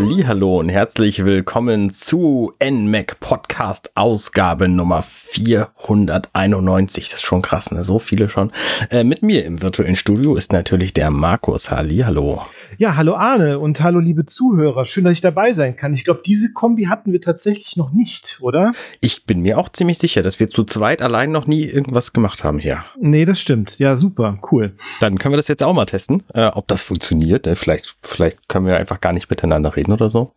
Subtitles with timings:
[0.00, 7.10] Hallo und herzlich willkommen zu NMAC Podcast Ausgabe Nummer 491.
[7.10, 7.84] Das ist schon krass, ne?
[7.84, 8.50] So viele schon.
[8.90, 11.70] Äh, mit mir im virtuellen Studio ist natürlich der Markus.
[11.70, 12.40] Hallo.
[12.78, 14.86] Ja, hallo Arne und hallo liebe Zuhörer.
[14.86, 15.92] Schön, dass ich dabei sein kann.
[15.92, 18.72] Ich glaube, diese Kombi hatten wir tatsächlich noch nicht, oder?
[19.02, 22.42] Ich bin mir auch ziemlich sicher, dass wir zu zweit allein noch nie irgendwas gemacht
[22.42, 22.84] haben hier.
[22.98, 23.78] Nee, das stimmt.
[23.78, 24.72] Ja, super, cool.
[25.00, 27.46] Dann können wir das jetzt auch mal testen, äh, ob das funktioniert.
[27.46, 30.32] Äh, vielleicht, vielleicht können wir einfach gar nicht miteinander reden oder so.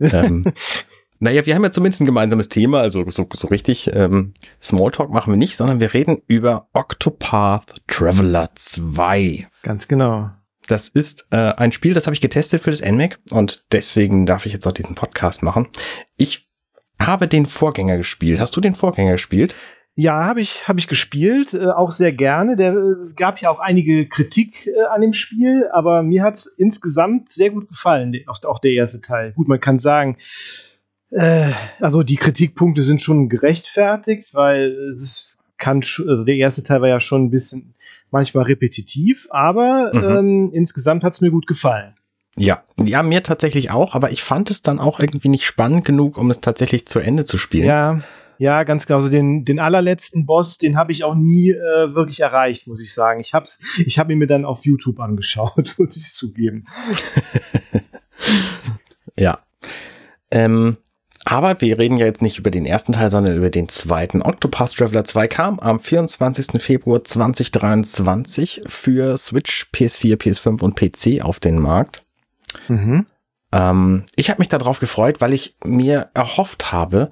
[0.00, 0.44] ähm,
[1.18, 5.32] naja, wir haben ja zumindest ein gemeinsames Thema, also so, so richtig ähm, Smalltalk machen
[5.32, 9.46] wir nicht, sondern wir reden über Octopath Traveler 2.
[9.62, 10.30] Ganz genau.
[10.66, 14.46] Das ist äh, ein Spiel, das habe ich getestet für das NMAC und deswegen darf
[14.46, 15.68] ich jetzt auch diesen Podcast machen.
[16.16, 16.48] Ich
[17.00, 18.40] habe den Vorgänger gespielt.
[18.40, 19.54] Hast du den Vorgänger gespielt?
[19.96, 22.56] Ja, habe ich, hab ich gespielt, äh, auch sehr gerne.
[22.56, 26.46] Der äh, gab ja auch einige Kritik äh, an dem Spiel, aber mir hat es
[26.46, 29.32] insgesamt sehr gut gefallen, auch der erste Teil.
[29.32, 30.16] Gut, man kann sagen,
[31.10, 36.80] äh, also die Kritikpunkte sind schon gerechtfertigt, weil es ist, kann, also der erste Teil
[36.80, 37.74] war ja schon ein bisschen
[38.10, 40.16] manchmal repetitiv, aber mhm.
[40.18, 41.94] ähm, insgesamt hat es mir gut gefallen.
[42.36, 46.18] Ja, ja, mir tatsächlich auch, aber ich fand es dann auch irgendwie nicht spannend genug,
[46.18, 47.66] um es tatsächlich zu Ende zu spielen.
[47.66, 48.00] Ja,
[48.38, 48.98] ja, ganz genau.
[48.98, 52.92] Also den, den allerletzten Boss, den habe ich auch nie äh, wirklich erreicht, muss ich
[52.92, 53.20] sagen.
[53.20, 53.46] Ich habe
[53.84, 56.64] ich hab ihn mir dann auf YouTube angeschaut, muss ich zugeben.
[59.18, 59.38] ja.
[60.30, 60.76] Ähm,
[61.24, 64.20] aber wir reden ja jetzt nicht über den ersten Teil, sondern über den zweiten.
[64.20, 66.62] Octopath Traveler 2 kam am 24.
[66.62, 72.04] Februar 2023 für Switch, PS4, PS5 und PC auf den Markt.
[72.68, 73.06] Mhm.
[73.52, 77.08] Ähm, ich habe mich darauf gefreut, weil ich mir erhofft habe,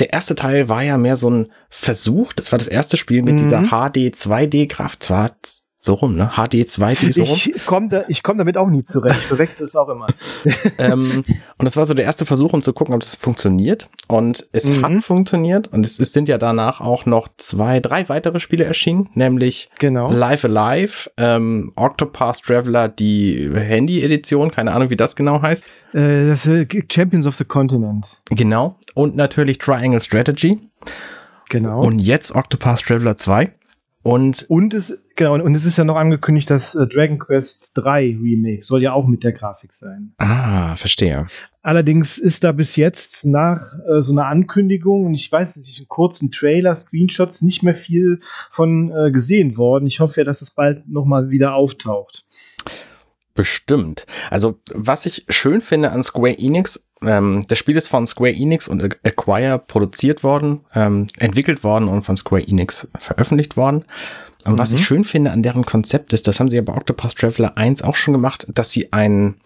[0.00, 2.32] der erste Teil war ja mehr so ein Versuch.
[2.32, 3.38] Das war das erste Spiel mit mhm.
[3.38, 5.02] dieser HD 2D-Kraft.
[5.02, 5.36] Zwar
[5.84, 6.30] so rum, ne?
[6.34, 7.36] HD 2D so rum.
[7.54, 9.16] Ich komme da, ich komm damit auch nie zurecht.
[9.20, 10.06] Ich verwechsel es auch immer.
[10.78, 11.22] ähm,
[11.58, 13.90] und das war so der erste Versuch, um zu gucken, ob das funktioniert.
[14.08, 14.82] Und es mhm.
[14.82, 15.68] hat funktioniert.
[15.68, 20.10] Und es, es, sind ja danach auch noch zwei, drei weitere Spiele erschienen, nämlich genau.
[20.10, 25.66] Live Alive, ähm, Octopath Traveler, die Handy-Edition, keine Ahnung, wie das genau heißt.
[25.92, 28.06] Äh, das ist Champions of the Continent.
[28.30, 28.76] Genau.
[28.94, 30.60] Und natürlich Triangle Strategy.
[31.50, 31.82] Genau.
[31.82, 33.52] Und jetzt Octopath Traveler 2.
[34.04, 38.18] Und, und es, genau, und es ist ja noch angekündigt, dass äh, Dragon Quest 3
[38.20, 40.12] Remake soll ja auch mit der Grafik sein.
[40.18, 41.26] Ah, verstehe.
[41.62, 45.88] Allerdings ist da bis jetzt nach äh, so einer Ankündigung und ich weiß nicht, in
[45.88, 48.20] kurzen Trailer, Screenshots nicht mehr viel
[48.50, 49.86] von äh, gesehen worden.
[49.86, 52.26] Ich hoffe ja, dass es bald nochmal wieder auftaucht.
[53.32, 54.04] Bestimmt.
[54.30, 58.68] Also, was ich schön finde an Square Enix, ähm, das Spiel ist von Square Enix
[58.68, 63.84] und Acquire produziert worden, ähm, entwickelt worden und von Square Enix veröffentlicht worden.
[64.44, 64.58] Und mhm.
[64.58, 67.56] was ich schön finde an deren Konzept ist, das haben sie ja bei Octopath Traveler
[67.56, 69.36] 1 auch schon gemacht, dass sie ein,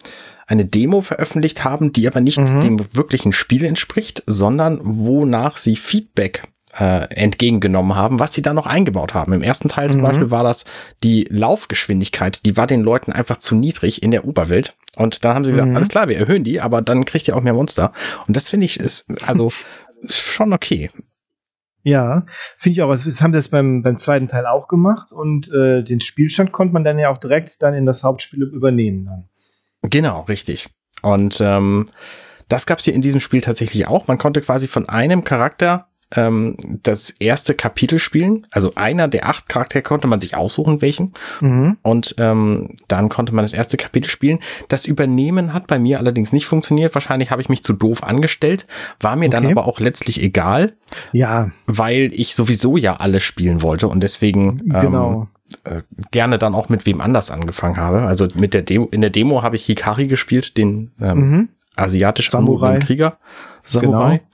[0.47, 2.60] eine Demo veröffentlicht haben, die aber nicht mhm.
[2.60, 6.48] dem wirklichen Spiel entspricht, sondern wonach sie Feedback
[6.78, 9.33] äh, entgegengenommen haben, was sie da noch eingebaut haben.
[9.33, 10.06] Im ersten Teil zum mhm.
[10.06, 10.65] Beispiel war das
[11.03, 14.77] die Laufgeschwindigkeit, die war den Leuten einfach zu niedrig in der Oberwelt.
[14.97, 15.77] Und dann haben sie gesagt, mhm.
[15.77, 17.93] alles klar, wir erhöhen die, aber dann kriegt ihr auch mehr Monster.
[18.27, 19.53] Und das finde ich ist, also,
[20.03, 20.91] ist schon okay.
[21.83, 22.91] Ja, finde ich auch.
[22.91, 26.75] Das haben sie das beim, beim zweiten Teil auch gemacht und äh, den Spielstand konnte
[26.75, 29.06] man dann ja auch direkt dann in das Hauptspiel übernehmen.
[29.06, 29.28] Dann.
[29.91, 30.69] Genau, richtig.
[31.03, 31.89] Und ähm,
[32.49, 34.06] das gab es hier in diesem Spiel tatsächlich auch.
[34.06, 38.46] Man konnte quasi von einem Charakter ähm, das erste Kapitel spielen.
[38.50, 41.12] Also einer der acht Charaktere konnte man sich aussuchen, welchen.
[41.41, 41.76] Mhm.
[41.82, 44.38] Und ähm, dann konnte man das erste Kapitel spielen.
[44.68, 46.94] Das Übernehmen hat bei mir allerdings nicht funktioniert.
[46.94, 48.66] Wahrscheinlich habe ich mich zu doof angestellt.
[49.00, 49.30] War mir okay.
[49.30, 50.72] dann aber auch letztlich egal.
[51.12, 51.50] Ja.
[51.66, 55.28] Weil ich sowieso ja alles spielen wollte und deswegen ähm, genau.
[55.64, 58.02] Ähm, gerne dann auch mit wem anders angefangen habe.
[58.02, 61.48] Also mit der Demo, in der Demo habe ich Hikari gespielt, den ähm, mhm.
[61.74, 62.78] asiatischen Samurai.
[62.78, 63.18] Krieger.
[63.65, 64.18] Samurai.
[64.18, 64.28] Genau.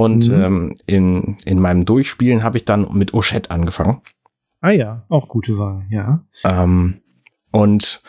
[0.00, 0.42] Und mhm.
[0.42, 4.00] ähm, in, in meinem Durchspielen habe ich dann mit Oshette angefangen.
[4.62, 6.24] Ah ja, auch gute Wahl, ja.
[6.42, 7.02] Ähm,
[7.50, 8.00] und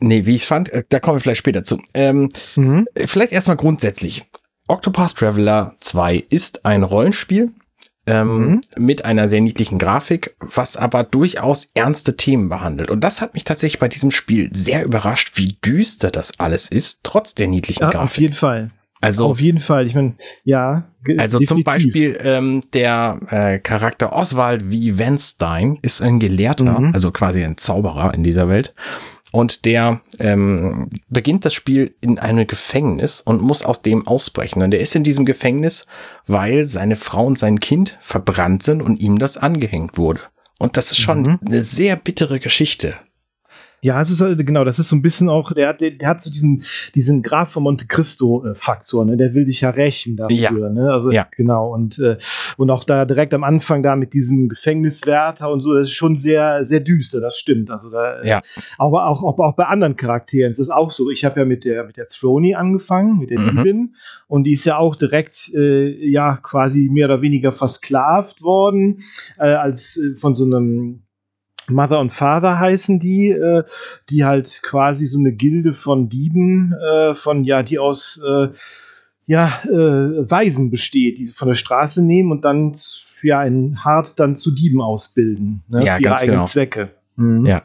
[0.00, 1.80] nee, wie ich fand, äh, da kommen wir vielleicht später zu.
[1.94, 2.88] Ähm, mhm.
[2.96, 4.28] Vielleicht erstmal grundsätzlich.
[4.66, 7.52] Octopath Traveler 2 ist ein Rollenspiel
[8.08, 8.60] ähm, mhm.
[8.76, 12.90] mit einer sehr niedlichen Grafik, was aber durchaus ernste Themen behandelt.
[12.90, 17.04] Und das hat mich tatsächlich bei diesem Spiel sehr überrascht, wie düster das alles ist,
[17.04, 18.10] trotz der niedlichen ja, Grafik.
[18.10, 18.68] Auf jeden Fall.
[19.00, 19.86] Also auf jeden Fall.
[19.86, 20.14] Ich meine,
[20.44, 20.88] ja.
[21.18, 21.48] Also definitiv.
[21.48, 26.90] zum Beispiel ähm, der äh, Charakter Oswald wie Wenstein ist ein Gelehrter, mhm.
[26.92, 28.74] also quasi ein Zauberer in dieser Welt.
[29.30, 34.62] Und der ähm, beginnt das Spiel in einem Gefängnis und muss aus dem ausbrechen.
[34.62, 35.86] Und er ist in diesem Gefängnis,
[36.26, 40.22] weil seine Frau und sein Kind verbrannt sind und ihm das angehängt wurde.
[40.58, 41.38] Und das ist schon mhm.
[41.46, 42.94] eine sehr bittere Geschichte.
[43.80, 46.20] Ja, es ist halt, genau, das ist so ein bisschen auch, der, der, der hat
[46.20, 46.64] so diesen,
[46.96, 49.16] diesen Graf von Monte Cristo-Faktor, ne?
[49.16, 50.68] Der will dich ja rächen dafür, ja.
[50.68, 50.92] ne?
[50.92, 51.28] Also ja.
[51.36, 52.16] genau, und, äh,
[52.56, 56.16] und auch da direkt am Anfang da mit diesem Gefängniswärter und so, das ist schon
[56.16, 57.70] sehr, sehr düster, das stimmt.
[57.70, 58.42] Also da, ja.
[58.78, 61.10] aber auch, auch, auch bei anderen Charakteren ist es auch so.
[61.10, 63.56] Ich habe ja mit der, mit der Throny angefangen, mit der mhm.
[63.58, 63.94] Diebin,
[64.26, 68.98] und die ist ja auch direkt, äh, ja, quasi mehr oder weniger versklavt worden,
[69.38, 71.02] äh, als äh, von so einem
[71.70, 73.64] Mother und Father heißen die, äh,
[74.10, 78.48] die halt quasi so eine Gilde von Dieben, äh, von ja, die aus äh,
[79.26, 82.74] ja, äh, Waisen besteht, die sie von der Straße nehmen und dann
[83.22, 86.44] ja ein Hart dann zu Dieben ausbilden, ne, ja, für ihre eigenen genau.
[86.44, 86.90] Zwecke.
[87.16, 87.46] Mhm.
[87.46, 87.62] Ja.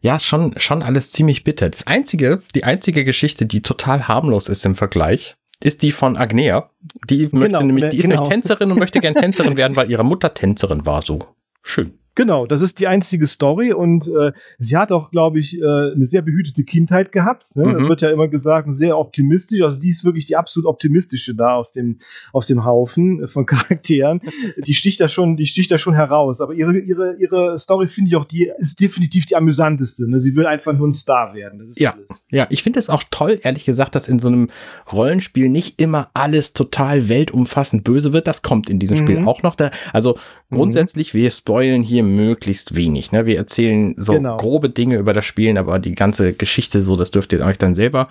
[0.00, 1.68] Ja, schon, schon alles ziemlich bitter.
[1.68, 6.70] Das einzige, die einzige Geschichte, die total harmlos ist im Vergleich, ist die von Agnea.
[7.08, 8.16] Die genau, möchte nämlich, die ist genau.
[8.16, 11.02] nämlich Tänzerin und möchte gern Tänzerin werden, weil ihre Mutter Tänzerin war.
[11.02, 11.26] So
[11.62, 11.98] schön.
[12.18, 16.04] Genau, das ist die einzige Story und äh, sie hat auch, glaube ich, äh, eine
[16.04, 17.54] sehr behütete Kindheit gehabt.
[17.54, 17.64] Ne?
[17.64, 17.88] Mhm.
[17.88, 19.62] Wird ja immer gesagt, sehr optimistisch.
[19.62, 22.00] Also die ist wirklich die absolut optimistische da aus dem
[22.32, 24.20] aus dem Haufen von Charakteren.
[24.66, 26.40] die sticht da schon, die sticht da schon heraus.
[26.40, 30.10] Aber ihre ihre ihre Story finde ich auch, die ist definitiv die amüsanteste.
[30.10, 30.18] Ne?
[30.18, 31.72] Sie will einfach nur ein Star werden.
[31.76, 32.06] ja, alles.
[32.32, 34.48] ja, ich finde es auch toll, ehrlich gesagt, dass in so einem
[34.90, 38.26] Rollenspiel nicht immer alles total weltumfassend böse wird.
[38.26, 39.02] Das kommt in diesem mhm.
[39.02, 39.70] Spiel auch noch da.
[39.92, 40.18] Also.
[40.50, 43.12] Grundsätzlich, wir spoilen hier möglichst wenig.
[43.12, 43.26] Ne?
[43.26, 44.36] Wir erzählen so genau.
[44.36, 47.74] grobe Dinge über das Spielen, aber die ganze Geschichte so, das dürft ihr euch dann
[47.74, 48.08] selber,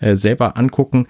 [0.00, 1.06] äh, selber angucken.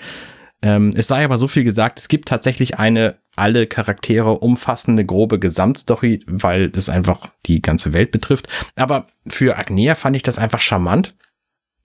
[0.63, 5.39] Ähm, es sei aber so viel gesagt, es gibt tatsächlich eine alle Charaktere umfassende grobe
[5.39, 8.49] Gesamtstory, weil das einfach die ganze Welt betrifft.
[8.75, 11.15] Aber für Agnea fand ich das einfach charmant,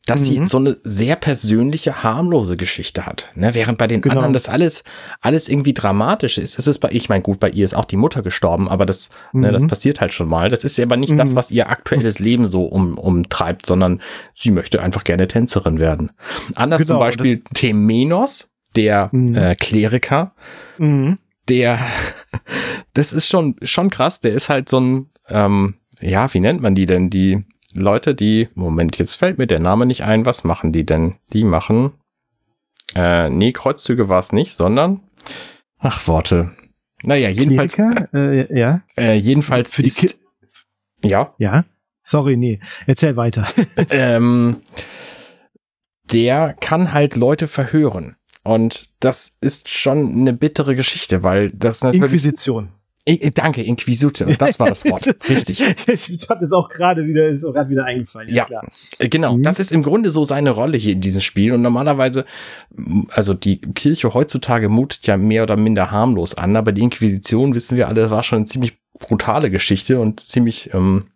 [0.06, 0.26] dass mhm.
[0.26, 3.30] sie so eine sehr persönliche, harmlose Geschichte hat.
[3.36, 3.54] Ne?
[3.54, 4.16] Während bei den genau.
[4.16, 4.84] anderen das alles,
[5.20, 6.58] alles irgendwie dramatisch ist.
[6.58, 9.12] Das ist bei, ich meine, gut, bei ihr ist auch die Mutter gestorben, aber das,
[9.32, 9.42] mhm.
[9.42, 9.68] ne, das mhm.
[9.68, 10.50] passiert halt schon mal.
[10.50, 11.18] Das ist aber nicht mhm.
[11.18, 14.02] das, was ihr aktuelles Leben so um, umtreibt, sondern
[14.34, 16.12] sie möchte einfach gerne Tänzerin werden.
[16.56, 19.36] Anders genau, zum Beispiel Temenos, der mhm.
[19.36, 20.34] äh, Kleriker,
[20.80, 21.20] mhm.
[21.48, 21.78] der,
[22.94, 26.74] das ist schon, schon krass, der ist halt so ein, ähm, ja, wie nennt man
[26.74, 27.12] die denn?
[27.12, 31.16] Die, Leute, die, Moment, jetzt fällt mir der Name nicht ein, was machen die denn?
[31.34, 31.94] Die machen,
[32.96, 35.02] äh, nee, Kreuzzüge war es nicht, sondern,
[35.80, 36.52] ach, Worte.
[37.04, 37.78] Naja, jedenfalls,
[38.14, 38.82] äh, ja.
[38.98, 40.20] Äh, jedenfalls für die ist,
[41.04, 41.34] ja.
[41.38, 41.66] Ja.
[42.04, 43.48] Sorry, nee, erzähl weiter.
[43.90, 44.58] ähm,
[46.12, 48.16] der kann halt Leute verhören.
[48.44, 52.04] Und das ist schon eine bittere Geschichte, weil das natürlich.
[52.04, 52.70] Inquisition.
[53.34, 55.08] Danke, Inquisitor, das war das Wort.
[55.30, 55.62] Richtig.
[55.88, 58.30] ich habe das auch gerade wieder, ist auch gerade wieder eingefallen.
[58.30, 58.62] Ja, ja
[59.00, 59.38] äh, genau.
[59.38, 59.44] Mhm.
[59.44, 61.54] Das ist im Grunde so seine Rolle hier in diesem Spiel.
[61.54, 62.26] Und normalerweise,
[63.10, 67.76] also die Kirche heutzutage mutet ja mehr oder minder harmlos an, aber die Inquisition, wissen
[67.76, 71.08] wir alle, war schon eine ziemlich brutale Geschichte und ziemlich ähm,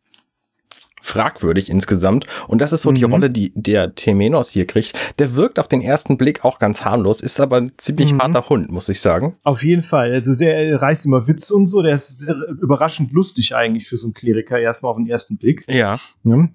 [1.06, 2.26] fragwürdig insgesamt.
[2.48, 2.96] Und das ist so mhm.
[2.96, 4.94] die Rolle, die der Temenos hier kriegt.
[5.20, 8.22] Der wirkt auf den ersten Blick auch ganz harmlos, ist aber ein ziemlich mhm.
[8.22, 9.36] harter Hund, muss ich sagen.
[9.44, 10.14] Auf jeden Fall.
[10.14, 11.82] Also der reißt immer Witz und so.
[11.82, 12.28] Der ist
[12.62, 15.64] überraschend lustig eigentlich für so einen Kleriker erstmal auf den ersten Blick.
[15.68, 15.98] Ja.
[16.24, 16.50] ja.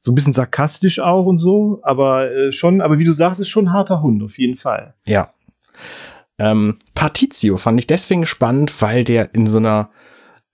[0.00, 3.48] So ein bisschen sarkastisch auch und so, aber äh, schon, aber wie du sagst, ist
[3.48, 4.94] schon ein harter Hund, auf jeden Fall.
[5.06, 5.32] Ja.
[6.38, 9.90] Ähm, Partizio fand ich deswegen spannend, weil der in so einer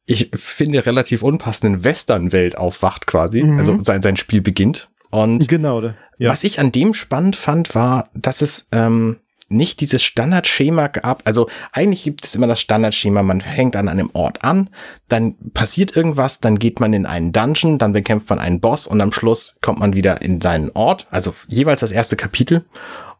[0.07, 3.43] ich finde, relativ unpassenden Western-Welt aufwacht quasi.
[3.43, 3.59] Mhm.
[3.59, 4.91] Also sein, sein Spiel beginnt.
[5.11, 5.81] Und genau,
[6.19, 6.31] ja.
[6.31, 9.17] was ich an dem spannend fand, war, dass es ähm,
[9.49, 11.23] nicht dieses Standardschema gab.
[11.25, 14.71] Also eigentlich gibt es immer das Standardschema, man hängt an einem Ort an,
[15.09, 19.01] dann passiert irgendwas, dann geht man in einen Dungeon, dann bekämpft man einen Boss und
[19.01, 22.65] am Schluss kommt man wieder in seinen Ort, also jeweils das erste Kapitel.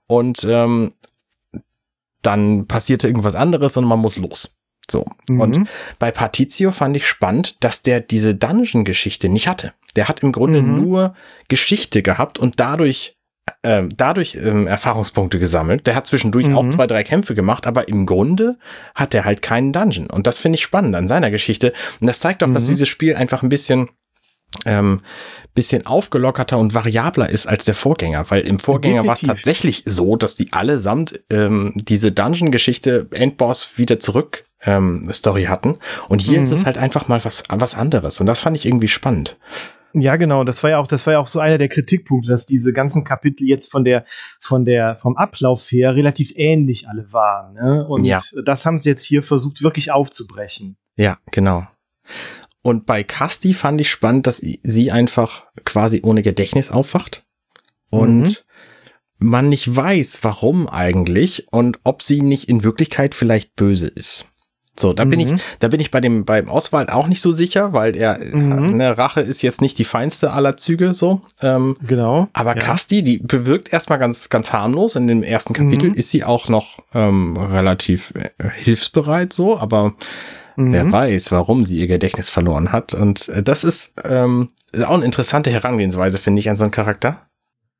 [0.07, 0.93] Und ähm,
[2.23, 4.57] dann passierte irgendwas anderes und man muss los.
[4.91, 5.07] So.
[5.29, 5.41] Mhm.
[5.41, 9.73] Und bei Partizio fand ich spannend, dass der diese Dungeon-Geschichte nicht hatte.
[9.97, 10.77] Der hat im Grunde mhm.
[10.77, 11.15] nur
[11.49, 13.17] Geschichte gehabt und dadurch
[13.63, 15.87] äh, dadurch ähm, Erfahrungspunkte gesammelt.
[15.87, 16.57] Der hat zwischendurch mhm.
[16.57, 18.59] auch zwei, drei Kämpfe gemacht, aber im Grunde
[18.95, 20.09] hat er halt keinen Dungeon.
[20.09, 21.73] Und das finde ich spannend an seiner Geschichte.
[22.01, 22.71] Und das zeigt auch, dass mhm.
[22.71, 23.91] dieses Spiel einfach ein bisschen
[24.67, 25.01] ähm,
[25.55, 30.17] bisschen aufgelockerter und variabler ist als der Vorgänger, weil im Vorgänger war es tatsächlich so,
[30.17, 35.79] dass die allesamt ähm, diese Dungeon-Geschichte Endboss wieder zurück ähm, Story hatten.
[36.09, 36.45] Und hier mhm.
[36.45, 36.67] ist es mhm.
[36.67, 38.21] halt einfach mal was, was anderes.
[38.21, 39.37] Und das fand ich irgendwie spannend.
[39.93, 40.43] Ja, genau.
[40.43, 43.05] Das war ja auch, das war ja auch so einer der Kritikpunkte, dass diese ganzen
[43.05, 44.05] Kapitel jetzt von der,
[44.41, 47.55] von der, vom Ablauf her relativ ähnlich alle waren.
[47.55, 47.87] Ne?
[47.87, 48.19] Und ja.
[48.45, 50.77] das haben sie jetzt hier versucht, wirklich aufzubrechen.
[50.97, 51.67] Ja, genau.
[52.61, 57.25] Und bei Casti fand ich spannend, dass sie einfach quasi ohne Gedächtnis aufwacht.
[57.91, 58.35] Und mhm
[59.19, 64.27] man nicht weiß, warum eigentlich und ob sie nicht in Wirklichkeit vielleicht böse ist.
[64.79, 65.11] So, da mhm.
[65.11, 65.41] bin ich, mhm.
[65.61, 68.75] da bin ich bei dem, beim Oswald auch nicht so sicher, weil er, mhm.
[68.75, 71.21] eine Rache ist jetzt nicht die feinste aller Züge, so.
[71.43, 72.29] Ähm, genau.
[72.33, 72.61] Aber ja.
[72.61, 74.97] Kasti, die bewirkt erstmal ganz, ganz harmlos.
[74.97, 75.95] In dem ersten Kapitel mhm.
[75.95, 79.95] ist sie auch noch ähm, relativ äh, hilfsbereit, so, aber
[80.57, 80.93] wer mhm.
[80.93, 82.95] weiß, warum sie ihr Gedächtnis verloren hat.
[82.95, 84.51] Und äh, das ist ähm,
[84.85, 87.23] auch eine interessante Herangehensweise, finde ich, an so einen Charakter.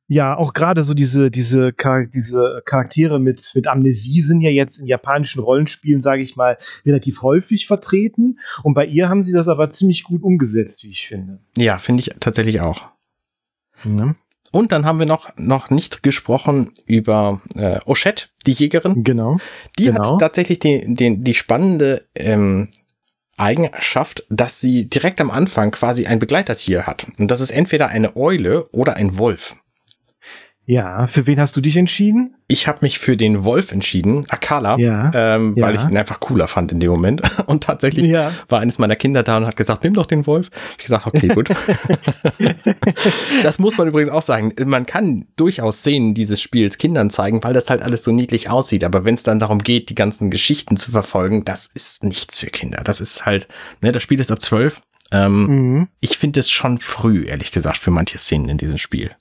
[0.07, 4.85] Ja, auch gerade so diese, diese, diese Charaktere mit, mit Amnesie sind ja jetzt in
[4.85, 8.39] japanischen Rollenspielen, sage ich mal, relativ häufig vertreten.
[8.61, 11.39] Und bei ihr haben sie das aber ziemlich gut umgesetzt, wie ich finde.
[11.57, 12.85] Ja, finde ich tatsächlich auch.
[13.83, 14.15] Ja.
[14.51, 19.03] Und dann haben wir noch, noch nicht gesprochen über äh, Oshette, die Jägerin.
[19.03, 19.37] Genau.
[19.77, 20.13] Die genau.
[20.13, 22.69] hat tatsächlich die, die, die spannende ähm,
[23.37, 27.07] Eigenschaft, dass sie direkt am Anfang quasi ein Begleitertier hat.
[27.17, 29.55] Und das ist entweder eine Eule oder ein Wolf.
[30.67, 32.35] Ja, für wen hast du dich entschieden?
[32.47, 35.65] Ich habe mich für den Wolf entschieden, Akala, ja, ähm, ja.
[35.65, 37.21] weil ich ihn einfach cooler fand in dem Moment.
[37.45, 38.31] Und tatsächlich ja.
[38.49, 40.49] war eines meiner Kinder da und hat gesagt, nimm doch den Wolf.
[40.71, 41.49] Ich gesagt, okay, gut.
[43.43, 44.53] das muss man übrigens auch sagen.
[44.65, 48.83] Man kann durchaus Szenen dieses Spiels Kindern zeigen, weil das halt alles so niedlich aussieht.
[48.83, 52.47] Aber wenn es dann darum geht, die ganzen Geschichten zu verfolgen, das ist nichts für
[52.47, 52.81] Kinder.
[52.83, 53.47] Das ist halt,
[53.81, 54.81] ne, das Spiel ist ab zwölf.
[55.11, 55.87] Ähm, mhm.
[55.99, 59.11] Ich finde es schon früh, ehrlich gesagt, für manche Szenen in diesem Spiel.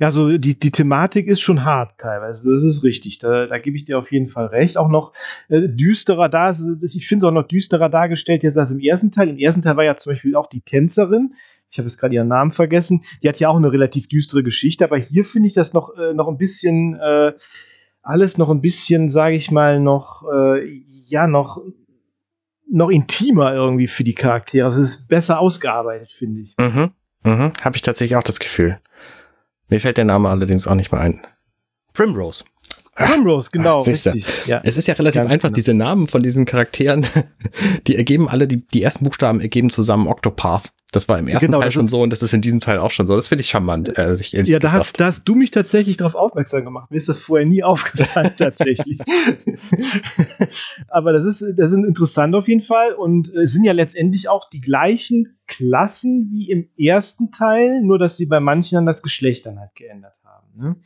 [0.00, 3.18] Ja, so die, die Thematik ist schon hart teilweise, das ist richtig.
[3.18, 4.78] Da, da gebe ich dir auf jeden Fall recht.
[4.78, 5.12] Auch noch
[5.48, 9.28] äh, düsterer da, ich finde es auch noch düsterer dargestellt jetzt als im ersten Teil.
[9.28, 11.34] Im ersten Teil war ja zum Beispiel auch die Tänzerin,
[11.70, 14.84] ich habe jetzt gerade ihren Namen vergessen, die hat ja auch eine relativ düstere Geschichte,
[14.84, 17.32] aber hier finde ich das noch, äh, noch ein bisschen, äh,
[18.02, 21.60] alles noch ein bisschen, sage ich mal, noch, äh, ja, noch
[22.68, 24.66] noch intimer irgendwie für die Charaktere.
[24.66, 26.56] Also es ist besser ausgearbeitet, finde ich.
[26.58, 26.90] Mhm.
[27.22, 27.52] Mhm.
[27.60, 28.78] Habe ich tatsächlich auch das Gefühl.
[29.68, 31.26] Mir fällt der Name allerdings auch nicht mehr ein.
[31.92, 32.44] Primrose.
[32.96, 34.26] Primrose, genau, Ach, richtig.
[34.46, 34.60] Ja.
[34.64, 35.56] Es ist ja relativ ja, einfach, genau.
[35.56, 37.06] diese Namen von diesen Charakteren,
[37.86, 40.72] die ergeben alle, die, die ersten Buchstaben ergeben zusammen Octopath.
[40.92, 42.90] Das war im ersten genau, Teil schon so und das ist in diesem Teil auch
[42.90, 43.14] schon so.
[43.14, 43.98] Das finde ich charmant.
[43.98, 46.90] Äh, ich ja, da hast, da hast du mich tatsächlich darauf aufmerksam gemacht.
[46.90, 48.98] Mir ist das vorher nie aufgefallen, tatsächlich.
[50.88, 54.48] Aber das ist, das ist interessant auf jeden Fall und es sind ja letztendlich auch
[54.48, 59.44] die gleichen Klassen wie im ersten Teil, nur dass sie bei manchen dann das Geschlecht
[59.44, 60.46] dann halt geändert haben.
[60.56, 60.76] Ne?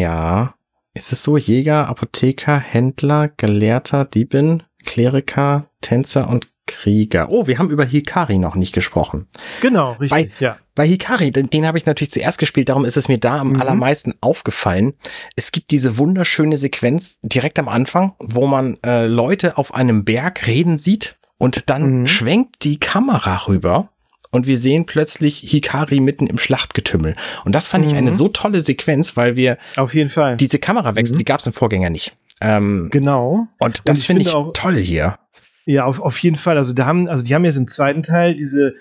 [0.00, 0.54] Ja.
[0.98, 1.36] Ist es so?
[1.36, 7.28] Jäger, Apotheker, Händler, Gelehrter, Diebin, Kleriker, Tänzer und Krieger.
[7.30, 9.28] Oh, wir haben über Hikari noch nicht gesprochen.
[9.62, 10.58] Genau, richtig, bei, ja.
[10.74, 13.50] Bei Hikari, den, den habe ich natürlich zuerst gespielt, darum ist es mir da am
[13.50, 13.60] mhm.
[13.60, 14.94] allermeisten aufgefallen.
[15.36, 20.48] Es gibt diese wunderschöne Sequenz direkt am Anfang, wo man äh, Leute auf einem Berg
[20.48, 22.06] reden sieht und dann mhm.
[22.08, 23.90] schwenkt die Kamera rüber
[24.30, 27.16] und wir sehen plötzlich Hikari mitten im Schlachtgetümmel.
[27.44, 27.90] Und das fand mhm.
[27.90, 28.16] ich eine mhm.
[28.16, 31.18] so tolle Sequenz, weil wir auf jeden Fall diese Kamerawechsel, mhm.
[31.18, 32.16] die gab es im Vorgänger nicht.
[32.40, 33.48] Ähm, genau.
[33.58, 35.18] Und das finde ich, find ich toll hier.
[35.64, 36.56] Ja, auf, auf jeden Fall.
[36.56, 38.74] Also, da haben, also die haben jetzt im zweiten Teil diese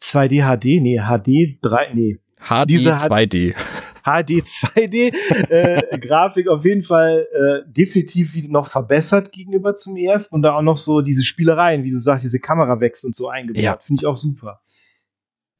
[0.00, 2.18] 2D HD, nee, HD 3, nee.
[2.48, 3.54] HD diese 2D.
[4.02, 5.14] HD 2D
[5.50, 10.62] äh, Grafik auf jeden Fall äh, definitiv noch verbessert gegenüber zum ersten und da auch
[10.62, 13.62] noch so diese Spielereien, wie du sagst, diese Kamerawechsel und so eingebaut.
[13.62, 13.78] Ja.
[13.78, 14.60] Finde ich auch super.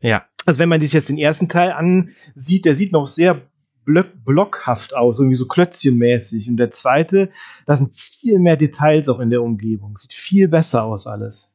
[0.01, 0.27] Ja.
[0.45, 3.41] Also wenn man sich jetzt den ersten Teil ansieht, der sieht noch sehr
[3.85, 6.49] block blockhaft aus, irgendwie so klötzchenmäßig.
[6.49, 7.31] Und der zweite,
[7.67, 9.99] da sind viel mehr Details auch in der Umgebung.
[9.99, 11.52] Sieht viel besser aus alles.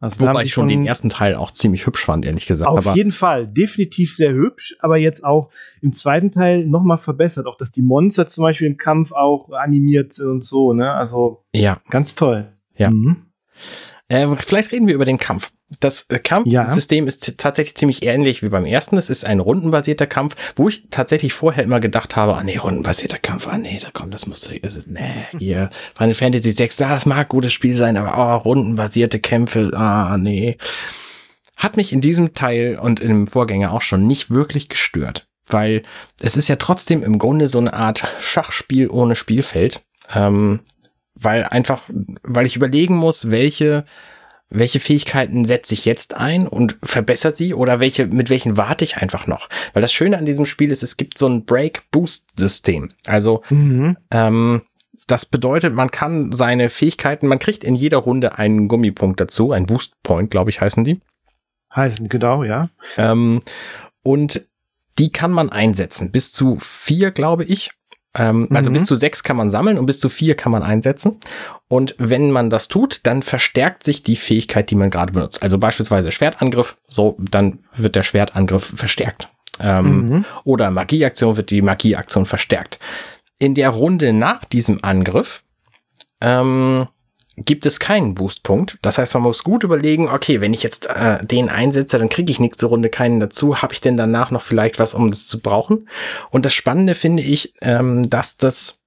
[0.00, 2.70] Also Wobei ich schon den ersten Teil auch ziemlich hübsch fand, ehrlich gesagt.
[2.70, 5.50] Auf jeden Fall, definitiv sehr hübsch, aber jetzt auch
[5.80, 7.46] im zweiten Teil nochmal verbessert.
[7.46, 10.92] Auch, dass die Monster zum Beispiel im Kampf auch animiert sind und so, ne?
[10.92, 11.80] Also, ja.
[11.90, 12.52] ganz toll.
[12.76, 12.90] Ja.
[12.90, 13.24] Mhm.
[14.08, 15.50] Äh, vielleicht reden wir über den Kampf.
[15.80, 17.08] Das äh, Kampfsystem ja.
[17.08, 18.96] ist tatsächlich ziemlich ähnlich wie beim ersten.
[18.96, 23.18] Es ist ein rundenbasierter Kampf, wo ich tatsächlich vorher immer gedacht habe, ah nee, rundenbasierter
[23.18, 27.28] Kampf, ah nee, da kommt, das muss, also, nee, hier, Final Fantasy 6, das mag
[27.28, 30.56] gutes Spiel sein, aber oh, rundenbasierte Kämpfe, ah nee.
[31.58, 35.82] Hat mich in diesem Teil und im Vorgänger auch schon nicht wirklich gestört, weil
[36.22, 39.82] es ist ja trotzdem im Grunde so eine Art Schachspiel ohne Spielfeld.
[40.14, 40.60] Ähm,
[41.20, 41.82] weil einfach,
[42.22, 43.84] weil ich überlegen muss, welche
[44.50, 48.96] welche Fähigkeiten setze ich jetzt ein und verbessert sie oder welche, mit welchen warte ich
[48.96, 49.48] einfach noch?
[49.74, 52.90] Weil das Schöne an diesem Spiel ist, es gibt so ein Break-Boost-System.
[53.06, 53.98] Also, mhm.
[54.10, 54.62] ähm,
[55.06, 59.66] das bedeutet, man kann seine Fähigkeiten, man kriegt in jeder Runde einen Gummipunkt dazu, ein
[59.66, 61.00] Boost Point, glaube ich, heißen die.
[61.74, 62.70] Heißen, genau, ja.
[62.96, 63.42] Ähm,
[64.02, 64.46] und
[64.98, 66.10] die kann man einsetzen.
[66.10, 67.70] Bis zu vier, glaube ich.
[68.14, 68.74] Ähm, also mhm.
[68.74, 71.18] bis zu sechs kann man sammeln und bis zu vier kann man einsetzen.
[71.68, 75.42] Und wenn man das tut, dann verstärkt sich die Fähigkeit, die man gerade benutzt.
[75.42, 79.28] Also beispielsweise Schwertangriff, so, dann wird der Schwertangriff verstärkt.
[79.60, 80.24] Ähm, mhm.
[80.44, 82.78] Oder Magieaktion wird die Magieaktion verstärkt.
[83.38, 85.42] In der Runde nach diesem Angriff
[86.20, 86.88] ähm,
[87.44, 88.78] gibt es keinen Boostpunkt.
[88.82, 92.30] Das heißt, man muss gut überlegen, okay, wenn ich jetzt äh, den einsetze, dann kriege
[92.30, 93.62] ich nächste Runde keinen dazu.
[93.62, 95.88] Habe ich denn danach noch vielleicht was, um das zu brauchen?
[96.30, 98.78] Und das Spannende finde ich, ähm, dass das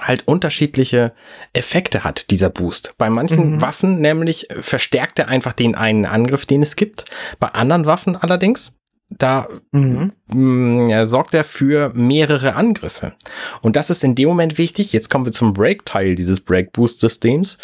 [0.00, 1.12] halt unterschiedliche
[1.52, 2.94] Effekte hat, dieser Boost.
[2.98, 3.60] Bei manchen mhm.
[3.60, 7.04] Waffen nämlich verstärkt er einfach den einen Angriff, den es gibt.
[7.40, 8.78] Bei anderen Waffen allerdings
[9.18, 10.12] da mhm.
[10.28, 13.12] mh, mm, sorgt er für mehrere Angriffe.
[13.60, 14.92] Und das ist in dem Moment wichtig.
[14.92, 17.58] Jetzt kommen wir zum Break-Teil dieses Break-Boost-Systems,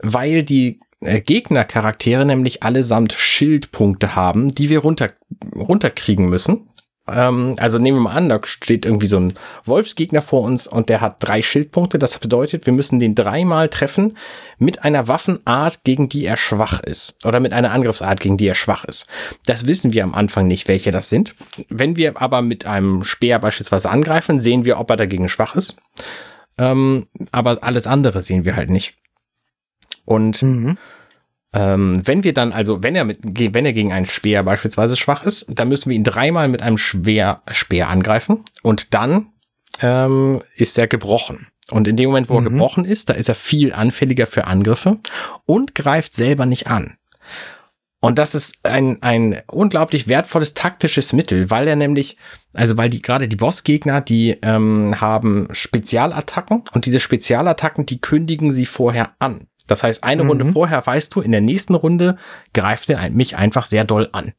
[0.00, 5.10] weil die äh, Gegnercharaktere nämlich allesamt Schildpunkte haben, die wir runter,
[5.54, 6.68] runterkriegen müssen.
[7.08, 9.34] Ähm, also nehmen wir mal an, da steht irgendwie so ein
[9.64, 11.98] Wolfsgegner vor uns und der hat drei Schildpunkte.
[11.98, 14.16] Das bedeutet, wir müssen den dreimal treffen
[14.58, 17.24] mit einer Waffenart, gegen die er schwach ist.
[17.24, 19.06] Oder mit einer Angriffsart, gegen die er schwach ist.
[19.46, 21.34] Das wissen wir am Anfang nicht, welche das sind.
[21.68, 25.76] Wenn wir aber mit einem Speer beispielsweise angreifen, sehen wir, ob er dagegen schwach ist.
[26.58, 28.94] Ähm, aber alles andere sehen wir halt nicht.
[30.04, 30.78] Und mhm.
[31.56, 35.22] Ähm, wenn wir dann, also wenn er mit, wenn er gegen einen Speer beispielsweise schwach
[35.22, 39.28] ist, dann müssen wir ihn dreimal mit einem Schwer Speer angreifen und dann
[39.80, 41.46] ähm, ist er gebrochen.
[41.70, 42.46] Und in dem Moment, wo mhm.
[42.46, 44.98] er gebrochen ist, da ist er viel anfälliger für Angriffe
[45.46, 46.98] und greift selber nicht an.
[48.00, 52.18] Und das ist ein, ein unglaublich wertvolles taktisches Mittel, weil er nämlich,
[52.52, 58.52] also weil die gerade die Bossgegner, die ähm, haben Spezialattacken und diese Spezialattacken, die kündigen
[58.52, 59.46] sie vorher an.
[59.66, 60.30] Das heißt, eine mhm.
[60.30, 62.16] Runde vorher weißt du, in der nächsten Runde
[62.54, 64.32] greift er mich einfach sehr doll an.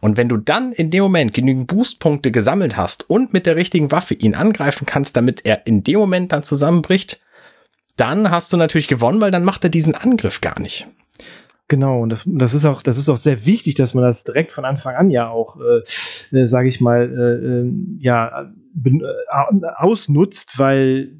[0.00, 3.92] Und wenn du dann in dem Moment genügend Boostpunkte gesammelt hast und mit der richtigen
[3.92, 7.20] Waffe ihn angreifen kannst, damit er in dem Moment dann zusammenbricht,
[7.96, 10.88] dann hast du natürlich gewonnen, weil dann macht er diesen Angriff gar nicht.
[11.70, 14.50] Genau, und das, das ist auch, das ist auch sehr wichtig, dass man das direkt
[14.50, 18.50] von Anfang an ja auch, äh, äh, sage ich mal, äh, äh ja,
[18.84, 19.00] äh,
[19.76, 21.12] ausnutzt, weil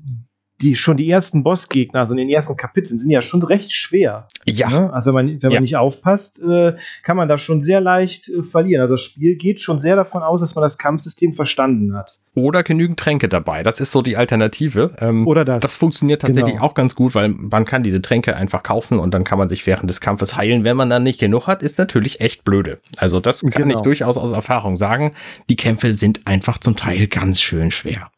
[0.63, 4.29] die schon die ersten Bossgegner, also in den ersten Kapiteln, sind ja schon recht schwer.
[4.45, 4.69] Ja.
[4.69, 4.93] Ne?
[4.93, 5.61] Also wenn man, wenn man ja.
[5.61, 8.83] nicht aufpasst, äh, kann man da schon sehr leicht äh, verlieren.
[8.83, 12.19] Also das Spiel geht schon sehr davon aus, dass man das Kampfsystem verstanden hat.
[12.35, 13.63] Oder genügend Tränke dabei.
[13.63, 14.93] Das ist so die Alternative.
[15.01, 15.63] Ähm, Oder das.
[15.63, 16.67] Das funktioniert tatsächlich genau.
[16.67, 19.67] auch ganz gut, weil man kann diese Tränke einfach kaufen und dann kann man sich
[19.67, 20.63] während des Kampfes heilen.
[20.63, 22.79] Wenn man dann nicht genug hat, ist natürlich echt blöde.
[22.99, 23.77] Also das kann genau.
[23.77, 25.13] ich durchaus aus Erfahrung sagen.
[25.49, 28.11] Die Kämpfe sind einfach zum Teil ganz schön schwer.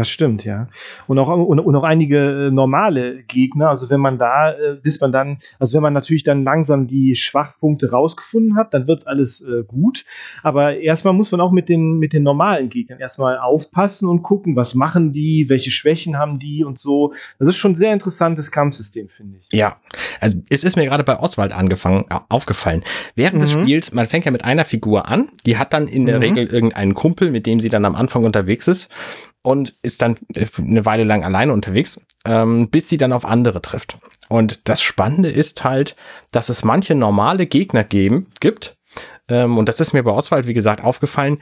[0.00, 0.66] Das stimmt, ja.
[1.08, 4.98] Und auch, und, und auch einige äh, normale Gegner, also wenn man da, äh, bis
[4.98, 9.42] man dann, also wenn man natürlich dann langsam die Schwachpunkte rausgefunden hat, dann wird's alles
[9.42, 10.06] äh, gut.
[10.42, 14.56] Aber erstmal muss man auch mit den, mit den normalen Gegnern erstmal aufpassen und gucken,
[14.56, 17.12] was machen die, welche Schwächen haben die und so.
[17.38, 19.48] Das ist schon ein sehr interessantes Kampfsystem, finde ich.
[19.52, 19.76] Ja,
[20.18, 22.84] also es ist mir gerade bei Oswald angefangen, äh, aufgefallen.
[23.16, 23.40] Während mhm.
[23.42, 26.22] des Spiels, man fängt ja mit einer Figur an, die hat dann in der mhm.
[26.22, 28.88] Regel irgendeinen Kumpel, mit dem sie dann am Anfang unterwegs ist
[29.42, 33.62] und ist dann äh, eine Weile lang alleine unterwegs, ähm, bis sie dann auf andere
[33.62, 33.98] trifft.
[34.28, 35.96] Und das Spannende ist halt,
[36.30, 38.76] dass es manche normale Gegner geben, gibt,
[39.30, 41.38] ähm, und das ist mir bei Oswald, wie gesagt, aufgefallen,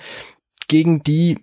[0.69, 1.39] gegen die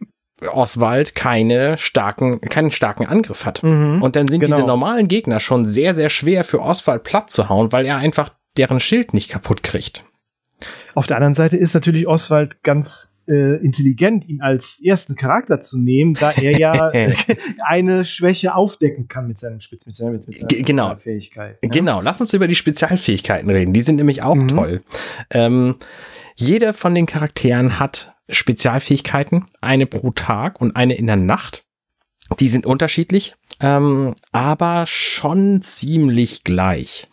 [0.52, 3.64] Oswald keine starken, keinen starken Angriff hat.
[3.64, 4.56] Mhm, und dann sind genau.
[4.56, 8.30] diese normalen Gegner schon sehr, sehr schwer für Oswald platt zu hauen, weil er einfach
[8.58, 10.04] deren Schild nicht kaputt kriegt.
[10.94, 15.78] Auf der anderen Seite ist natürlich Oswald ganz äh, intelligent, ihn als ersten Charakter zu
[15.78, 16.92] nehmen, da er ja
[17.66, 20.92] eine Schwäche aufdecken kann mit seinem Spitz, mit seiner, mit seiner genau.
[20.92, 21.64] Spezialfähigkeit.
[21.64, 21.70] Ne?
[21.70, 23.74] Genau, lass uns über die Spezialfähigkeiten reden.
[23.74, 24.48] Die sind nämlich auch mhm.
[24.50, 24.82] toll.
[25.32, 25.76] Ähm,
[26.36, 31.66] jeder von den Charakteren hat Spezialfähigkeiten, eine pro Tag und eine in der Nacht.
[32.40, 37.08] Die sind unterschiedlich, ähm, aber schon ziemlich gleich.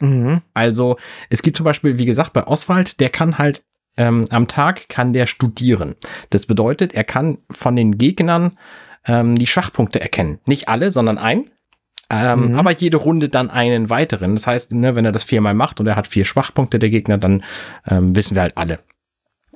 [0.00, 0.42] Mhm.
[0.54, 0.96] Also
[1.30, 3.64] es gibt zum Beispiel, wie gesagt, bei Oswald, der kann halt
[3.96, 5.94] ähm, am Tag kann der studieren.
[6.30, 8.58] Das bedeutet, er kann von den Gegnern
[9.06, 10.40] ähm, die Schwachpunkte erkennen.
[10.46, 11.50] Nicht alle, sondern ein.
[12.10, 12.54] Ähm, mhm.
[12.56, 14.34] Aber jede Runde dann einen weiteren.
[14.34, 17.18] Das heißt, ne, wenn er das viermal macht und er hat vier Schwachpunkte der Gegner,
[17.18, 17.42] dann
[17.88, 18.80] ähm, wissen wir halt alle.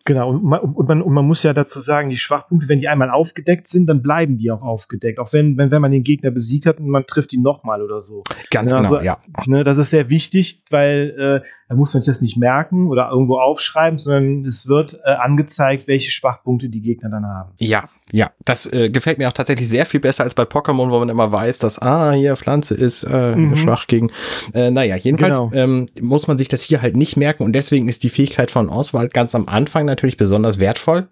[0.04, 2.88] Genau, und man, und, man, und man muss ja dazu sagen, die Schwachpunkte, wenn die
[2.88, 5.18] einmal aufgedeckt sind, dann bleiben die auch aufgedeckt.
[5.18, 8.00] Auch wenn, wenn, wenn man den Gegner besiegt hat und man trifft ihn nochmal oder
[8.00, 8.22] so.
[8.50, 9.18] Ganz ja, genau, also, ja.
[9.46, 13.10] Ne, das ist sehr wichtig, weil äh, da muss man sich das nicht merken oder
[13.10, 17.52] irgendwo aufschreiben, sondern es wird äh, angezeigt, welche Schwachpunkte die Gegner dann haben.
[17.58, 20.98] Ja, ja, das äh, gefällt mir auch tatsächlich sehr viel besser als bei Pokémon, wo
[20.98, 23.56] man immer weiß, dass, ah, hier Pflanze ist äh, mhm.
[23.56, 24.10] schwach gegen.
[24.54, 25.50] Äh, naja, jedenfalls genau.
[25.52, 28.70] ähm, muss man sich das hier halt nicht merken und deswegen ist die Fähigkeit von
[28.70, 31.08] Oswald ganz am Anfang natürlich besonders wertvoll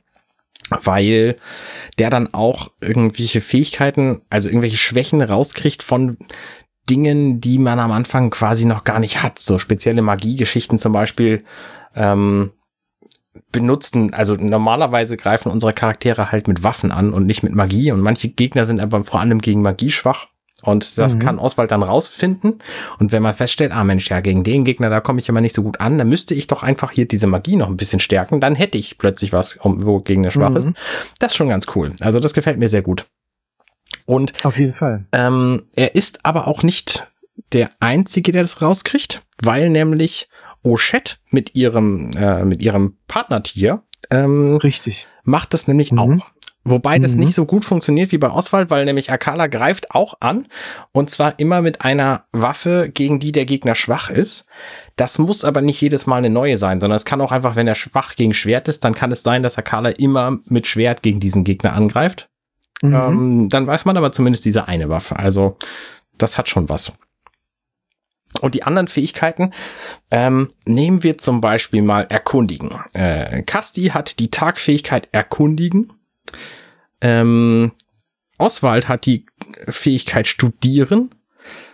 [0.71, 1.37] weil
[1.99, 6.17] der dann auch irgendwelche Fähigkeiten, also irgendwelche Schwächen rauskriegt von
[6.89, 9.39] Dingen, die man am Anfang quasi noch gar nicht hat.
[9.39, 11.45] So spezielle Magiegeschichten zum Beispiel
[11.95, 12.53] ähm,
[13.53, 17.91] benutzen, also normalerweise greifen unsere Charaktere halt mit Waffen an und nicht mit Magie.
[17.93, 20.27] Und manche Gegner sind aber vor allem gegen Magie schwach.
[20.63, 21.19] Und das Mhm.
[21.21, 22.61] kann Oswald dann rausfinden.
[22.99, 25.55] Und wenn man feststellt, ah Mensch, ja, gegen den Gegner, da komme ich immer nicht
[25.55, 28.41] so gut an, dann müsste ich doch einfach hier diese Magie noch ein bisschen stärken.
[28.41, 30.57] Dann hätte ich plötzlich was, wo Gegner schwach Mhm.
[30.57, 30.71] ist.
[31.21, 31.93] Das ist schon ganz cool.
[32.01, 33.07] Also das gefällt mir sehr gut.
[34.07, 35.05] Und Auf jeden Fall.
[35.13, 37.07] ähm, er ist aber auch nicht
[37.53, 40.29] der Einzige, der das rauskriegt, weil nämlich
[40.67, 45.07] Oshette mit ihrem, äh, mit ihrem Partnertier ähm, Richtig.
[45.25, 45.99] macht das nämlich Mhm.
[45.99, 46.27] auch.
[46.69, 47.21] Wobei das Mhm.
[47.21, 50.49] nicht so gut funktioniert wie bei Oswald, weil nämlich Akala greift auch an
[50.91, 54.47] und zwar immer mit einer Waffe, gegen die der Gegner schwach ist.
[54.97, 57.69] Das muss aber nicht jedes Mal eine neue sein, sondern es kann auch einfach, wenn
[57.69, 61.21] er schwach gegen Schwert ist, dann kann es sein, dass Akala immer mit Schwert gegen
[61.21, 62.29] diesen Gegner angreift.
[62.83, 62.95] Mhm.
[62.95, 65.17] Ähm, dann weiß man aber zumindest diese eine Waffe.
[65.17, 65.57] Also
[66.19, 66.93] das hat schon was.
[68.41, 69.53] Und die anderen Fähigkeiten
[70.11, 72.71] ähm, nehmen wir zum Beispiel mal Erkundigen.
[72.93, 75.93] Äh, Kasti hat die Tagfähigkeit Erkundigen.
[77.01, 77.73] Ähm,
[78.39, 79.27] Oswald hat die
[79.69, 81.15] Fähigkeit Studieren.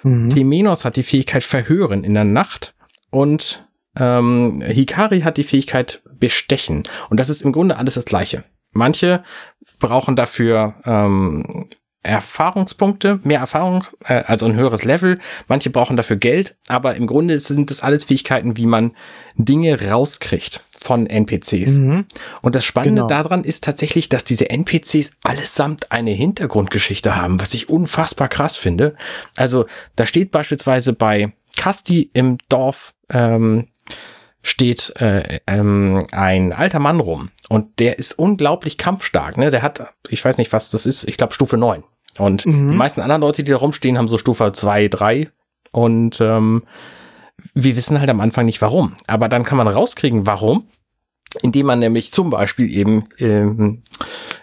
[0.03, 0.31] Mhm.
[0.31, 2.75] Temenos hat die Fähigkeit Verhören in der Nacht.
[3.11, 6.85] Und ähm, Hikari hat die Fähigkeit Bestechen.
[7.11, 8.44] Und das ist im Grunde alles das Gleiche.
[8.70, 9.25] Manche
[9.81, 11.68] brauchen dafür ähm,
[12.03, 15.19] Erfahrungspunkte, mehr Erfahrung, äh, also ein höheres Level.
[15.47, 18.97] Manche brauchen dafür Geld, aber im Grunde sind das alles Fähigkeiten, wie man
[19.37, 21.79] Dinge rauskriegt von NPCs.
[21.79, 22.07] Mhm.
[22.41, 23.07] Und das Spannende Genau.
[23.09, 28.97] daran ist tatsächlich, dass diese NPCs allesamt eine Hintergrundgeschichte haben, was ich unfassbar krass finde.
[29.37, 33.69] Also da steht beispielsweise bei Kasti im Dorf ähm,
[34.43, 39.37] steht äh, ähm, ein alter Mann rum und der ist unglaublich kampfstark.
[39.37, 39.51] Ne?
[39.51, 41.85] Der hat, ich weiß nicht, was das ist, ich glaube Stufe 9.
[42.19, 42.71] Und Mhm.
[42.71, 45.31] die meisten anderen Leute, die da rumstehen, haben so Stufe 2, 3
[45.73, 46.65] und ähm,
[47.55, 48.95] wir wissen halt am Anfang nicht warum.
[49.07, 50.67] Aber dann kann man rauskriegen, warum
[51.41, 53.83] indem man nämlich zum Beispiel eben ähm,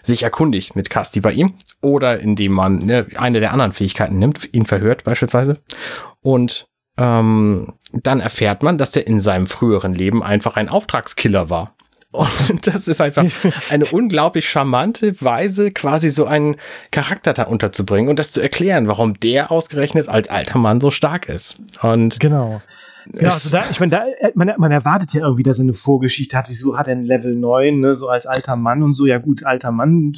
[0.02, 4.52] sich erkundigt mit Casti bei ihm oder indem man ne, eine der anderen Fähigkeiten nimmt,
[4.52, 5.60] ihn verhört beispielsweise
[6.20, 6.66] und
[6.98, 11.74] ähm, dann erfährt man, dass er in seinem früheren Leben einfach ein Auftragskiller war.
[12.12, 13.24] Und das ist einfach
[13.70, 16.56] eine unglaublich charmante Weise, quasi so einen
[16.90, 21.28] Charakter da unterzubringen und das zu erklären, warum der ausgerechnet als alter Mann so stark
[21.28, 21.56] ist.
[21.82, 22.62] Und Genau.
[23.14, 25.64] Ja, es- also da, ich meine, da, äh, man, man erwartet ja irgendwie, dass er
[25.64, 26.48] eine Vorgeschichte hat.
[26.48, 29.06] Wieso hat er ein Level 9, ne, so als alter Mann und so?
[29.06, 30.12] Ja, gut, alter Mann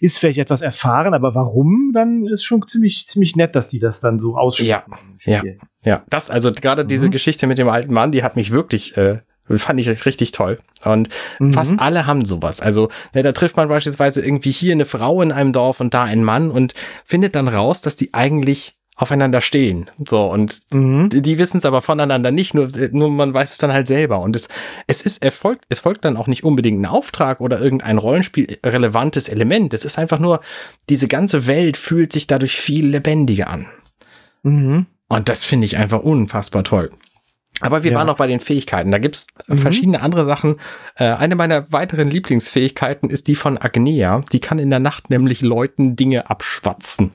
[0.00, 1.92] ist vielleicht etwas erfahren, aber warum?
[1.94, 4.82] Dann ist schon ziemlich, ziemlich nett, dass die das dann so aussprechen.
[5.24, 5.52] Ja, ja.
[5.84, 7.10] Ja, das, also gerade diese Mhm.
[7.12, 10.58] Geschichte mit dem alten Mann, die hat mich wirklich, äh, fand ich richtig toll.
[10.84, 11.08] Und
[11.38, 11.52] Mhm.
[11.52, 12.60] fast alle haben sowas.
[12.60, 16.02] Also, ne, da trifft man beispielsweise irgendwie hier eine Frau in einem Dorf und da
[16.02, 19.90] einen Mann und findet dann raus, dass die eigentlich aufeinander stehen.
[20.08, 21.10] So, und Mhm.
[21.10, 24.20] die, die wissen es aber voneinander nicht, nur, nur man weiß es dann halt selber.
[24.20, 24.48] Und es,
[24.86, 29.74] es ist erfolgt, es folgt dann auch nicht unbedingt ein Auftrag oder irgendein Rollenspiel-relevantes Element.
[29.74, 30.40] Es ist einfach nur,
[30.88, 33.66] diese ganze Welt fühlt sich dadurch viel lebendiger an.
[34.42, 34.86] Mhm.
[35.08, 36.90] Und das finde ich einfach unfassbar toll.
[37.60, 37.98] Aber wir Ja.
[37.98, 38.90] waren noch bei den Fähigkeiten.
[38.90, 39.58] Da gibt's Mhm.
[39.58, 40.56] verschiedene andere Sachen.
[40.96, 44.22] Äh, eine meiner weiteren Lieblingsfähigkeiten ist die von Agnea.
[44.32, 47.12] Die kann in der Nacht nämlich Leuten Dinge abschwatzen.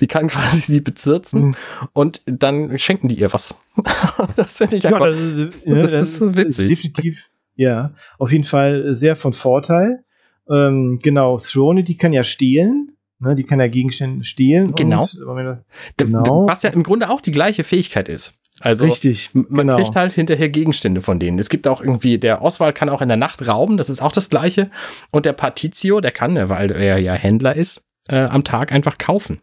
[0.00, 1.54] Die kann quasi sie bezirzen Mhm.
[1.92, 3.56] und dann schenken die ihr was.
[4.36, 5.06] das finde ich Ja, einfach.
[5.06, 6.68] das ist, ja, das ist so witzig.
[6.68, 10.04] definitiv, ja, auf jeden Fall sehr von Vorteil.
[10.50, 12.92] Ähm, genau, Throne, die kann ja stehlen.
[13.18, 14.74] Ne, die kann ja Gegenstände stehlen.
[14.74, 15.00] Genau.
[15.26, 15.56] Und, d-
[16.04, 16.46] genau.
[16.46, 18.34] Was ja im Grunde auch die gleiche Fähigkeit ist.
[18.60, 19.76] Also richtig, man genau.
[19.76, 21.38] kriegt halt hinterher Gegenstände von denen.
[21.38, 24.12] Es gibt auch irgendwie, der Oswald kann auch in der Nacht rauben, das ist auch
[24.12, 24.70] das gleiche.
[25.12, 29.40] Und der Patizio, der kann, weil er ja Händler ist, äh, am Tag einfach kaufen.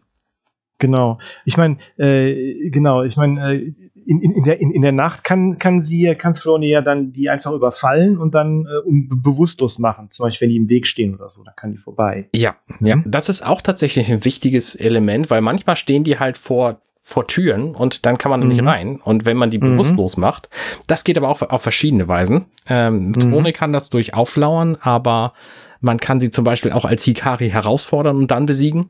[0.78, 1.18] Genau.
[1.44, 3.72] Ich meine, äh, genau, ich meine, äh,
[4.06, 7.12] in, in, in, der, in, in der Nacht kann, kann sie, kann Throne ja dann
[7.12, 10.10] die einfach überfallen und dann äh, um, bewusstlos machen.
[10.10, 12.28] Zum Beispiel, wenn die im Weg stehen oder so, dann kann die vorbei.
[12.34, 12.86] Ja, Mhm.
[12.86, 13.02] ja.
[13.06, 17.74] Das ist auch tatsächlich ein wichtiges Element, weil manchmal stehen die halt vor vor Türen
[17.74, 18.68] und dann kann man da nicht Mhm.
[18.68, 18.96] rein.
[19.02, 19.72] Und wenn man die Mhm.
[19.72, 20.48] bewusstlos macht,
[20.86, 22.46] das geht aber auch auf verschiedene Weisen.
[22.70, 23.12] Ähm, Mhm.
[23.12, 25.34] Throne kann das durch Auflauern, aber
[25.82, 28.86] man kann sie zum Beispiel auch als Hikari herausfordern und dann besiegen.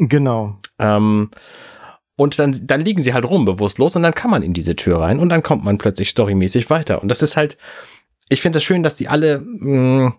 [0.00, 0.58] Genau.
[0.78, 1.30] Ähm,
[2.16, 5.00] und dann, dann liegen sie halt rum bewusstlos und dann kann man in diese Tür
[5.00, 7.02] rein und dann kommt man plötzlich storymäßig weiter.
[7.02, 7.56] Und das ist halt,
[8.28, 10.14] ich finde es das schön, dass die alle, mh,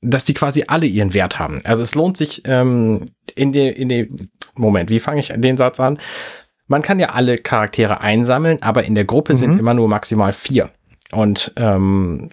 [0.00, 1.60] dass die quasi alle ihren Wert haben.
[1.64, 5.80] Also es lohnt sich ähm, in den, in den, Moment, wie fange ich den Satz
[5.80, 5.98] an?
[6.66, 9.36] Man kann ja alle Charaktere einsammeln, aber in der Gruppe Mhm.
[9.36, 10.70] sind immer nur maximal vier.
[11.12, 12.30] Und ähm,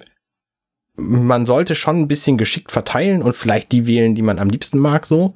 [0.96, 4.80] man sollte schon ein bisschen geschickt verteilen und vielleicht die wählen, die man am liebsten
[4.80, 5.36] mag, so.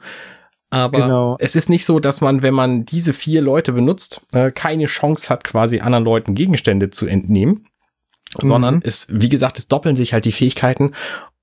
[0.72, 1.36] Aber Genau.
[1.40, 5.30] es ist nicht so, dass man, wenn man diese vier Leute benutzt, äh, keine Chance
[5.30, 7.68] hat, quasi anderen Leuten Gegenstände zu entnehmen.
[8.42, 8.48] Mhm.
[8.48, 10.94] Sondern es, wie gesagt, es doppeln sich halt die Fähigkeiten.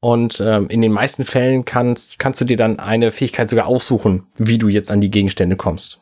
[0.01, 4.27] Und ähm, in den meisten Fällen kannst, kannst du dir dann eine Fähigkeit sogar aussuchen,
[4.37, 6.01] wie du jetzt an die Gegenstände kommst.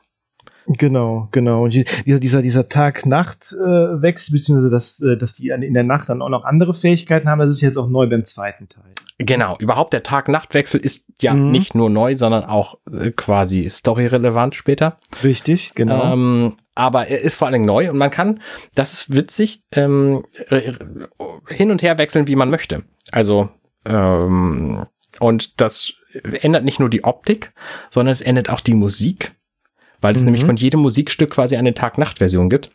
[0.68, 1.64] Genau, genau.
[1.64, 6.22] Und dieser, dieser, dieser Tag-Nacht-Wechsel, äh, beziehungsweise dass, äh, dass die in der Nacht dann
[6.22, 8.84] auch noch andere Fähigkeiten haben, das ist jetzt auch neu beim zweiten Teil.
[9.18, 11.50] Genau, überhaupt der Tag-Nacht-Wechsel ist ja mhm.
[11.50, 14.98] nicht nur neu, sondern auch äh, quasi storyrelevant später.
[15.22, 16.12] Richtig, genau.
[16.12, 18.40] Ähm, aber er ist vor allen Dingen neu und man kann,
[18.74, 20.22] das ist witzig, ähm,
[21.48, 22.82] hin und her wechseln, wie man möchte.
[23.12, 23.48] Also,
[23.86, 24.84] ähm,
[25.18, 25.94] und das
[26.42, 27.54] ändert nicht nur die Optik,
[27.90, 29.34] sondern es ändert auch die Musik
[30.06, 30.26] weil es mhm.
[30.26, 32.70] nämlich von jedem Musikstück quasi eine Tag-Nacht-Version gibt.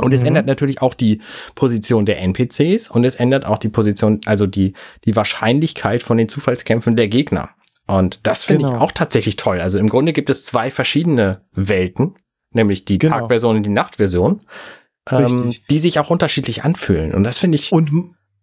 [0.00, 0.28] Und es mhm.
[0.28, 1.20] ändert natürlich auch die
[1.54, 4.72] Position der NPCs und es ändert auch die Position, also die,
[5.04, 7.50] die Wahrscheinlichkeit von den Zufallskämpfen der Gegner.
[7.86, 8.76] Und das finde genau.
[8.76, 9.60] ich auch tatsächlich toll.
[9.60, 12.14] Also im Grunde gibt es zwei verschiedene Welten,
[12.54, 13.18] nämlich die genau.
[13.18, 14.40] Tagversion und die Nachtversion,
[15.10, 17.12] ähm, die sich auch unterschiedlich anfühlen.
[17.12, 17.72] Und das finde ich.
[17.72, 17.90] Und,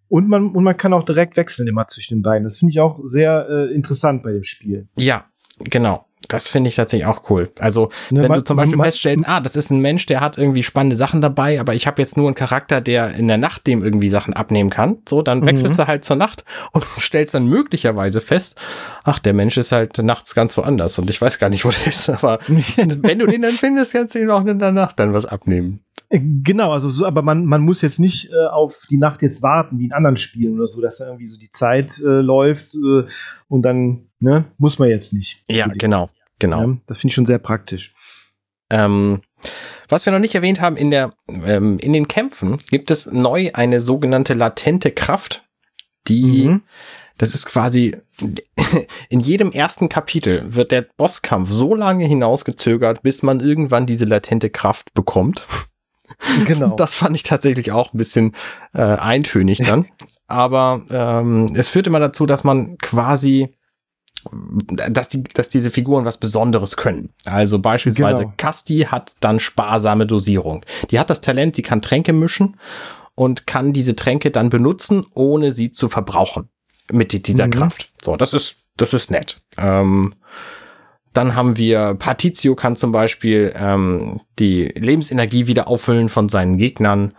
[0.10, 2.44] und, man, und man kann auch direkt wechseln immer zwischen den beiden.
[2.44, 4.90] Das finde ich auch sehr äh, interessant bei dem Spiel.
[4.96, 5.26] Ja,
[5.58, 6.07] genau.
[6.28, 7.52] Das finde ich tatsächlich auch cool.
[7.60, 10.22] Also, ne, wenn man, du zum Beispiel man, feststellst, ah, das ist ein Mensch, der
[10.22, 13.38] hat irgendwie spannende Sachen dabei, aber ich habe jetzt nur einen Charakter, der in der
[13.38, 15.84] Nacht dem irgendwie Sachen abnehmen kann, so, dann wechselst mhm.
[15.84, 18.60] du halt zur Nacht und stellst dann möglicherweise fest,
[19.04, 21.88] ach, der Mensch ist halt nachts ganz woanders und ich weiß gar nicht, wo der
[21.88, 25.14] ist, aber wenn du den dann findest, kannst du ihm auch in der Nacht dann
[25.14, 25.82] was abnehmen.
[26.10, 29.44] Äh, genau, also so, aber man, man muss jetzt nicht äh, auf die Nacht jetzt
[29.44, 32.76] warten, wie in anderen Spielen oder so, dass da irgendwie so die Zeit äh, läuft
[32.76, 33.04] äh,
[33.50, 35.44] und dann, ne, muss man jetzt nicht.
[35.50, 36.62] Ja, genau, genau.
[36.62, 37.94] Ja, das finde ich schon sehr praktisch.
[38.70, 39.22] Ähm,
[39.88, 43.52] was wir noch nicht erwähnt haben, in der, ähm, in den Kämpfen gibt es neu
[43.54, 45.46] eine sogenannte latente Kraft,
[46.08, 46.62] die, mhm.
[47.18, 47.96] das ist quasi,
[49.10, 54.50] in jedem ersten Kapitel wird der Bosskampf so lange hinausgezögert, bis man irgendwann diese latente
[54.50, 55.46] Kraft bekommt.
[56.46, 56.74] Genau.
[56.76, 58.34] Das fand ich tatsächlich auch ein bisschen
[58.74, 59.88] äh, eintönig dann.
[60.28, 63.57] Aber ähm, es führt immer dazu, dass man quasi
[64.90, 67.10] dass, die, dass diese Figuren was Besonderes können.
[67.26, 68.34] Also beispielsweise genau.
[68.38, 70.66] Casti hat dann sparsame Dosierung.
[70.92, 72.58] Die hat das Talent, sie kann Tränke mischen
[73.16, 76.50] und kann diese Tränke dann benutzen, ohne sie zu verbrauchen
[76.92, 77.52] mit dieser mhm.
[77.52, 77.92] Kraft.
[78.02, 79.42] So, das ist, das ist nett.
[79.58, 80.14] Ähm,
[81.14, 87.16] dann haben wir Partizio kann zum Beispiel ähm, die Lebensenergie wieder auffüllen von seinen Gegnern.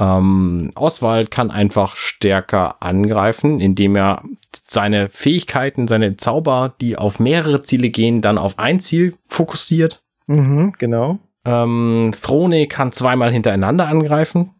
[0.00, 4.22] Ähm, Oswald kann einfach stärker angreifen, indem er
[4.62, 10.02] seine Fähigkeiten, seine Zauber, die auf mehrere Ziele gehen, dann auf ein Ziel fokussiert.
[10.26, 11.18] Mhm, genau.
[11.44, 14.54] Ähm, Throne kann zweimal hintereinander angreifen,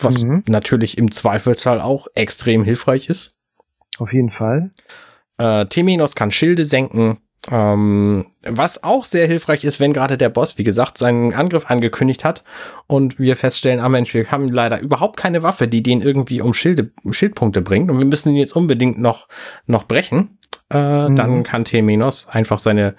[0.00, 0.44] was mhm.
[0.46, 3.36] natürlich im Zweifelsfall auch extrem hilfreich ist.
[3.98, 4.72] Auf jeden Fall.
[5.38, 7.18] Äh, Temenos kann Schilde senken.
[7.50, 12.24] Ähm, was auch sehr hilfreich ist, wenn gerade der Boss, wie gesagt, seinen Angriff angekündigt
[12.24, 12.44] hat
[12.86, 16.54] und wir feststellen, ah Mensch, wir haben leider überhaupt keine Waffe, die den irgendwie um
[16.54, 19.26] Schilde, Schildpunkte bringt und wir müssen ihn jetzt unbedingt noch,
[19.66, 20.38] noch brechen,
[20.70, 21.16] äh, mhm.
[21.16, 22.94] dann kann Temenos einfach seine,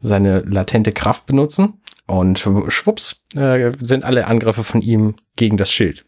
[0.00, 6.04] seine latente Kraft benutzen und schwupps äh, sind alle Angriffe von ihm gegen das Schild.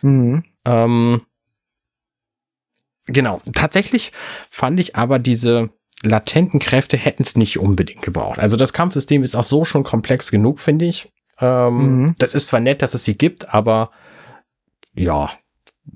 [0.00, 0.42] Mhm.
[0.64, 1.22] Ähm,
[3.06, 4.10] genau, tatsächlich
[4.50, 5.70] fand ich aber diese
[6.02, 8.38] latenten Kräfte hätten es nicht unbedingt gebraucht.
[8.38, 11.12] Also das Kampfsystem ist auch so schon komplex genug, finde ich.
[11.40, 12.14] Ähm, mhm.
[12.18, 13.90] Das ist zwar nett, dass es sie gibt, aber
[14.94, 15.30] ja,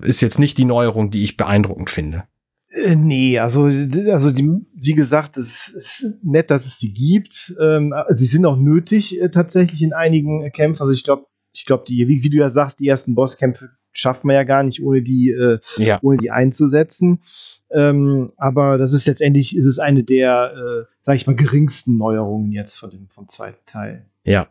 [0.01, 2.23] ist jetzt nicht die Neuerung, die ich beeindruckend finde.
[2.69, 7.55] Äh, nee, also, also die, wie gesagt, es ist nett, dass es sie gibt.
[7.61, 10.81] Ähm, sie sind auch nötig äh, tatsächlich in einigen Kämpfen.
[10.81, 14.23] Also ich glaube, ich glaube, die, wie, wie, du ja sagst, die ersten Bosskämpfe schafft
[14.23, 15.99] man ja gar nicht, ohne die, äh, ja.
[16.01, 17.21] ohne die einzusetzen.
[17.71, 22.51] Ähm, aber das ist letztendlich ist es eine der, äh, sag ich mal, geringsten Neuerungen
[22.51, 24.05] jetzt von dem, vom zweiten Teil.
[24.23, 24.47] Ja.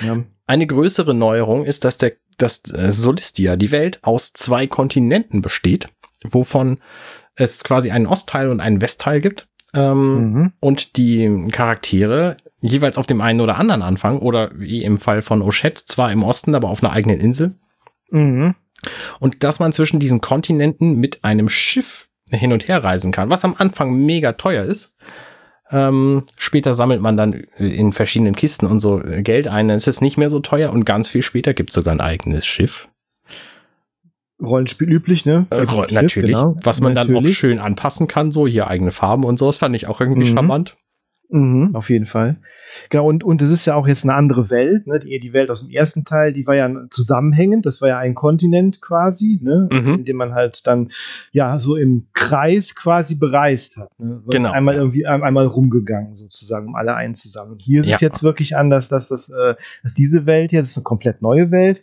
[0.00, 0.22] ja.
[0.46, 5.88] Eine größere Neuerung ist, dass der, dass äh, Solistia, die Welt, aus zwei Kontinenten besteht,
[6.24, 6.80] wovon
[7.34, 9.46] es quasi einen Ostteil und einen Westteil gibt.
[9.72, 10.52] Ähm, mhm.
[10.60, 15.42] Und die Charaktere jeweils auf dem einen oder anderen anfangen, oder wie im Fall von
[15.42, 17.54] Oshet, zwar im Osten, aber auf einer eigenen Insel.
[18.10, 18.54] Mhm.
[19.18, 23.44] Und dass man zwischen diesen Kontinenten mit einem Schiff hin und her reisen kann, was
[23.44, 24.94] am Anfang mega teuer ist.
[25.72, 30.00] Ähm, später sammelt man dann in verschiedenen Kisten und so Geld ein, dann ist es
[30.00, 32.88] nicht mehr so teuer und ganz viel später gibt es sogar ein eigenes Schiff.
[34.42, 35.46] Rollenspiel üblich, ne?
[35.50, 36.56] Äh, natürlich, genau.
[36.62, 37.22] was man natürlich.
[37.22, 40.00] dann auch schön anpassen kann, so hier eigene Farben und so, das fand ich auch
[40.00, 40.34] irgendwie mhm.
[40.34, 40.76] charmant.
[41.32, 42.38] Mhm, auf jeden Fall.
[42.88, 44.98] Genau, und, und es ist ja auch jetzt eine andere Welt, ne?
[44.98, 48.14] Die, die Welt aus dem ersten Teil, die war ja zusammenhängend, das war ja ein
[48.14, 49.68] Kontinent quasi, ne?
[49.70, 49.94] Mhm.
[49.94, 50.90] In dem man halt dann
[51.30, 53.88] ja so im Kreis quasi bereist hat.
[53.98, 54.22] Ne?
[54.28, 54.50] Genau.
[54.50, 57.58] Einmal irgendwie einmal rumgegangen, sozusagen, um alle einzusammeln.
[57.60, 57.94] Hier ist ja.
[57.94, 61.82] es jetzt wirklich anders, dass das, äh, dass diese Welt jetzt eine komplett neue Welt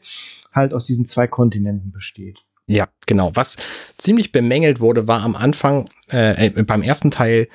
[0.51, 2.43] halt aus diesen zwei Kontinenten besteht.
[2.69, 3.31] Ja, genau.
[3.33, 3.55] Was
[3.97, 7.47] ziemlich bemängelt wurde, war am Anfang, äh, äh beim ersten Teil,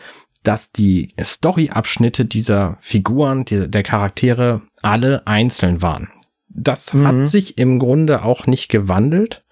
[0.43, 6.09] dass die Story-Abschnitte dieser Figuren, die, der Charaktere alle einzeln waren.
[6.49, 7.07] Das mhm.
[7.07, 9.45] hat sich im Grunde auch nicht gewandelt.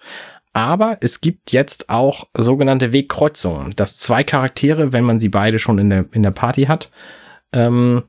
[0.53, 5.77] Aber es gibt jetzt auch sogenannte Wegkreuzungen, dass zwei Charaktere, wenn man sie beide schon
[5.77, 6.91] in der, in der Party hat,
[7.53, 8.03] ähm,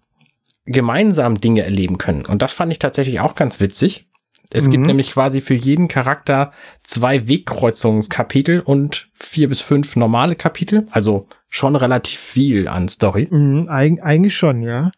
[0.65, 2.27] gemeinsam Dinge erleben können.
[2.27, 4.09] Und das fand ich tatsächlich auch ganz witzig.
[4.53, 4.71] Es mhm.
[4.71, 10.87] gibt nämlich quasi für jeden Charakter zwei Wegkreuzungskapitel und vier bis fünf normale Kapitel.
[10.91, 13.29] Also schon relativ viel an Story.
[13.31, 14.93] Mhm, eig eigentlich schon, ja.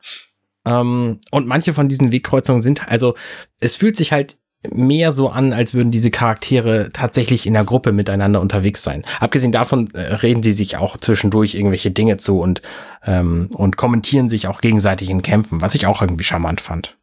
[0.67, 3.14] Ähm, und manche von diesen Wegkreuzungen sind, also
[3.61, 4.37] es fühlt sich halt
[4.73, 9.05] mehr so an, als würden diese Charaktere tatsächlich in der Gruppe miteinander unterwegs sein.
[9.21, 12.62] Abgesehen davon äh, reden die sich auch zwischendurch irgendwelche Dinge zu und,
[13.05, 16.97] ähm, und kommentieren sich auch gegenseitig in Kämpfen, was ich auch irgendwie charmant fand.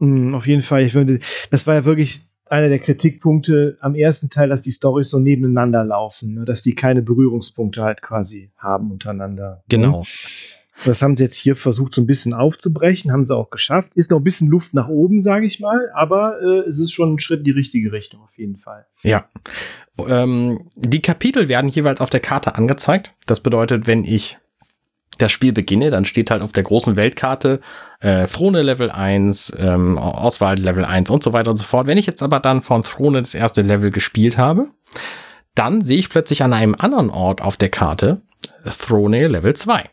[0.00, 0.82] Mm, auf jeden Fall.
[0.82, 5.10] Ich finde, das war ja wirklich einer der Kritikpunkte am ersten Teil, dass die Storys
[5.10, 6.44] so nebeneinander laufen, ne?
[6.44, 9.50] dass die keine Berührungspunkte halt quasi haben untereinander.
[9.50, 9.62] Ne?
[9.68, 10.02] Genau.
[10.84, 13.94] Das haben sie jetzt hier versucht, so ein bisschen aufzubrechen, haben sie auch geschafft.
[13.96, 17.14] Ist noch ein bisschen Luft nach oben, sage ich mal, aber äh, es ist schon
[17.14, 18.86] ein Schritt in die richtige Richtung, auf jeden Fall.
[19.02, 19.28] Ja.
[20.08, 23.14] Ähm, die Kapitel werden jeweils auf der Karte angezeigt.
[23.26, 24.38] Das bedeutet, wenn ich
[25.20, 27.60] das Spiel beginne, dann steht halt auf der großen Weltkarte
[28.00, 31.86] äh, Throne Level 1, ähm, Auswahl Level 1 und so weiter und so fort.
[31.86, 34.68] Wenn ich jetzt aber dann von Throne das erste Level gespielt habe,
[35.54, 38.22] dann sehe ich plötzlich an einem anderen Ort auf der Karte
[38.64, 39.84] Throne Level 2.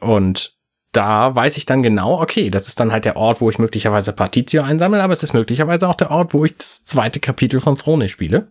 [0.00, 0.56] Und
[0.92, 4.12] da weiß ich dann genau, okay, das ist dann halt der Ort, wo ich möglicherweise
[4.12, 7.76] Partitio einsammle, aber es ist möglicherweise auch der Ort, wo ich das zweite Kapitel von
[7.76, 8.48] Throne spiele.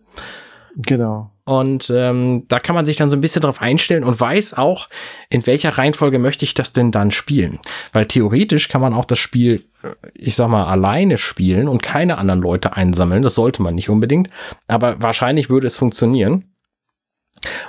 [0.76, 1.30] Genau.
[1.44, 4.88] Und ähm, da kann man sich dann so ein bisschen drauf einstellen und weiß auch,
[5.28, 7.58] in welcher Reihenfolge möchte ich das denn dann spielen.
[7.92, 12.18] Weil theoretisch kann man auch das Spiel, äh, ich sag mal, alleine spielen und keine
[12.18, 13.22] anderen Leute einsammeln.
[13.22, 14.30] Das sollte man nicht unbedingt.
[14.68, 16.54] Aber wahrscheinlich würde es funktionieren.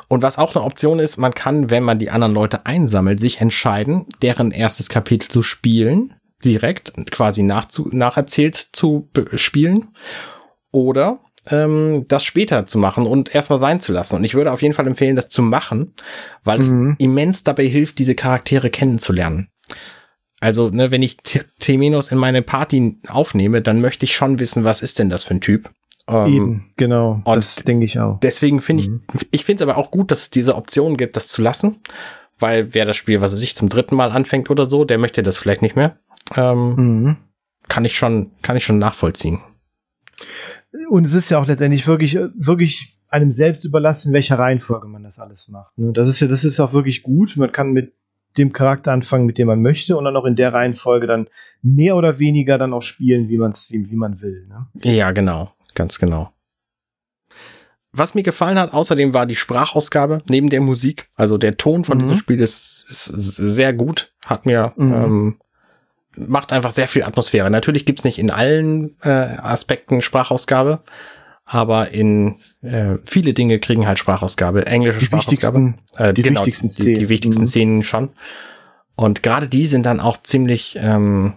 [0.08, 3.42] Und was auch eine Option ist, man kann, wenn man die anderen Leute einsammelt, sich
[3.42, 6.14] entscheiden, deren erstes Kapitel zu spielen,
[6.46, 9.96] direkt quasi nachzu nacherzählt zu spielen.
[10.72, 14.16] Oder ähm, das später zu machen und erstmal sein zu lassen.
[14.16, 15.94] Und ich würde auf jeden Fall empfehlen, das zu machen,
[16.44, 16.92] weil mhm.
[16.92, 19.50] es immens dabei hilft, diese Charaktere kennenzulernen.
[20.40, 21.18] Also, ne, wenn ich
[21.60, 25.36] Temenos in meine Party aufnehme, dann möchte ich schon wissen, was ist denn das für
[25.36, 25.70] ein Typ.
[26.08, 27.22] Ähm, Eben, genau.
[27.26, 28.20] das denke ich auch.
[28.20, 29.02] Deswegen finde mhm.
[29.14, 31.78] ich, ich finde es aber auch gut, dass es diese Option gibt, das zu lassen,
[32.40, 35.24] weil wer das Spiel, was er sich zum dritten Mal anfängt oder so, der möchte
[35.24, 35.98] das vielleicht nicht mehr.
[36.36, 37.18] Ähm, mhm.
[37.70, 39.40] Kann ich schon, kann ich schon nachvollziehen.
[40.90, 45.04] Und es ist ja auch letztendlich wirklich, wirklich einem selbst überlassen, in welcher Reihenfolge man
[45.04, 45.78] das alles macht.
[45.78, 45.94] Ne?
[45.94, 47.38] Das ist ja, das ist auch wirklich gut.
[47.38, 47.94] Man kann mit
[48.38, 51.28] dem Charakter anfangen, mit dem man möchte, und dann auch in der Reihenfolge dann
[51.62, 54.48] mehr oder weniger dann auch spielen, wie man es, wie, wie man will.
[54.48, 54.68] Ne?
[54.82, 56.32] Ja, genau, ganz genau.
[57.96, 61.10] Was mir gefallen hat, außerdem war die Sprachausgabe neben der Musik.
[61.14, 62.04] Also der Ton von mhm.
[62.04, 64.12] diesem Spiel ist, ist, sehr gut.
[64.26, 64.94] Hat mir mhm.
[64.94, 65.40] ähm,
[66.16, 67.50] macht einfach sehr viel Atmosphäre.
[67.50, 70.82] Natürlich gibt's nicht in allen äh, Aspekten Sprachausgabe,
[71.46, 75.74] aber in äh, viele Dinge kriegen halt Sprachausgabe, englische die Sprachausgabe.
[75.98, 76.94] Äh, die genau, wichtigsten Szenen.
[76.96, 77.48] Die, die wichtigsten mhm.
[77.48, 78.10] Szenen schon.
[78.96, 81.34] Und gerade die sind dann auch ziemlich ähm,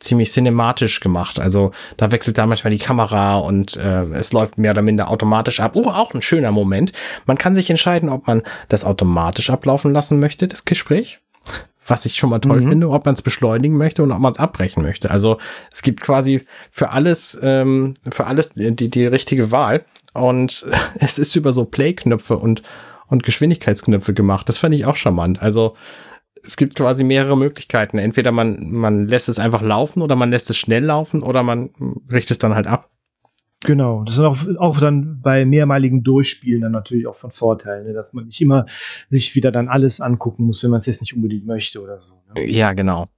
[0.00, 1.40] ziemlich cinematisch gemacht.
[1.40, 5.60] Also da wechselt da manchmal die Kamera und äh, es läuft mehr oder minder automatisch
[5.60, 5.72] ab.
[5.74, 6.92] Oh, auch ein schöner Moment.
[7.26, 11.20] Man kann sich entscheiden, ob man das automatisch ablaufen lassen möchte, das Gespräch
[11.88, 12.68] was ich schon mal toll mhm.
[12.68, 15.10] finde, ob man es beschleunigen möchte und ob man es abbrechen möchte.
[15.10, 15.38] Also
[15.72, 19.84] es gibt quasi für alles, ähm, für alles die, die richtige Wahl.
[20.14, 20.66] Und
[20.98, 22.62] es ist über so Play-Knöpfe und,
[23.06, 24.48] und Geschwindigkeitsknöpfe gemacht.
[24.48, 25.42] Das fand ich auch charmant.
[25.42, 25.74] Also
[26.42, 27.98] es gibt quasi mehrere Möglichkeiten.
[27.98, 31.70] Entweder man, man lässt es einfach laufen oder man lässt es schnell laufen oder man
[32.12, 32.90] richtet es dann halt ab.
[33.64, 37.92] Genau, das ist auch, auch dann bei mehrmaligen Durchspielen dann natürlich auch von Vorteil, ne?
[37.92, 38.66] dass man nicht immer
[39.10, 42.22] sich wieder dann alles angucken muss, wenn man es jetzt nicht unbedingt möchte oder so.
[42.34, 42.48] Ne?
[42.48, 43.08] Ja, genau.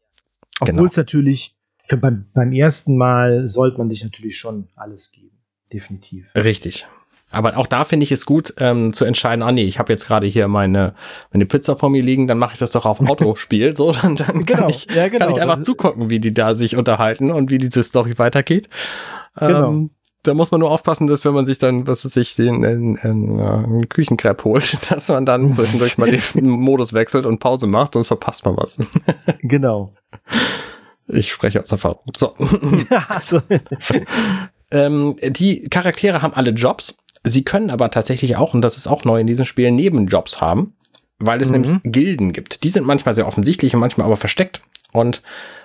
[0.58, 0.86] Obwohl genau.
[0.86, 5.38] es natürlich, für beim, beim ersten Mal sollte man sich natürlich schon alles geben.
[5.72, 6.26] Definitiv.
[6.34, 6.86] Richtig.
[7.32, 10.06] Aber auch da finde ich es gut ähm, zu entscheiden, ah nee, ich habe jetzt
[10.06, 10.94] gerade hier meine,
[11.32, 13.76] meine Pizza vor mir liegen, dann mache ich das doch auf Autospiel.
[13.76, 14.62] so, dann, dann genau.
[14.62, 15.26] kann, ich, ja, genau.
[15.26, 18.68] kann ich einfach zugucken, wie die da sich unterhalten und wie diese Story weitergeht.
[19.36, 19.68] Genau.
[19.68, 19.90] Ähm,
[20.22, 22.96] da muss man nur aufpassen, dass wenn man sich dann, was weiß ich, den in,
[22.96, 27.94] in, einen Küchenkrepp holt, dass man dann zwischendurch mal den Modus wechselt und Pause macht,
[27.94, 28.78] sonst verpasst man was.
[29.42, 29.94] genau.
[31.06, 32.12] Ich spreche aus Erfahrung.
[32.16, 32.34] So.
[33.20, 33.40] so.
[34.70, 36.96] ähm, die Charaktere haben alle Jobs.
[37.24, 40.74] Sie können aber tatsächlich auch, und das ist auch neu in diesem Spiel, Nebenjobs haben,
[41.18, 41.60] weil es mhm.
[41.60, 42.62] nämlich Gilden gibt.
[42.62, 44.62] Die sind manchmal sehr offensichtlich und manchmal aber versteckt.
[44.92, 45.22] Und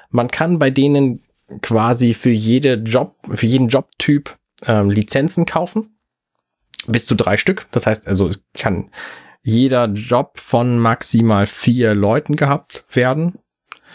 [0.09, 1.21] man kann bei denen
[1.61, 4.35] quasi für jede Job, für jeden Jobtyp
[4.65, 5.97] ähm, Lizenzen kaufen.
[6.87, 7.67] Bis zu drei Stück.
[7.71, 8.91] Das heißt, also ich kann,
[9.41, 13.39] jeder Job von maximal vier Leuten gehabt werden.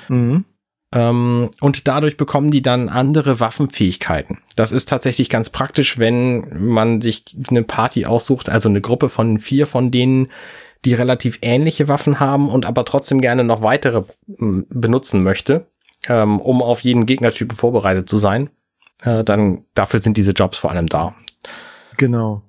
[0.09, 0.45] Mhm.
[0.93, 4.39] Ähm, und dadurch bekommen die dann andere Waffenfähigkeiten.
[4.57, 9.39] Das ist tatsächlich ganz praktisch, wenn man sich eine Party aussucht, also eine Gruppe von
[9.39, 10.31] vier von denen,
[10.85, 15.67] die relativ ähnliche Waffen haben und aber trotzdem gerne noch weitere benutzen möchte,
[16.09, 18.51] ähm, um auf jeden Gegnertypen vorbereitet zu sein.
[19.03, 21.15] Äh, dann dafür sind diese Jobs vor allem da.
[21.97, 22.43] Genau.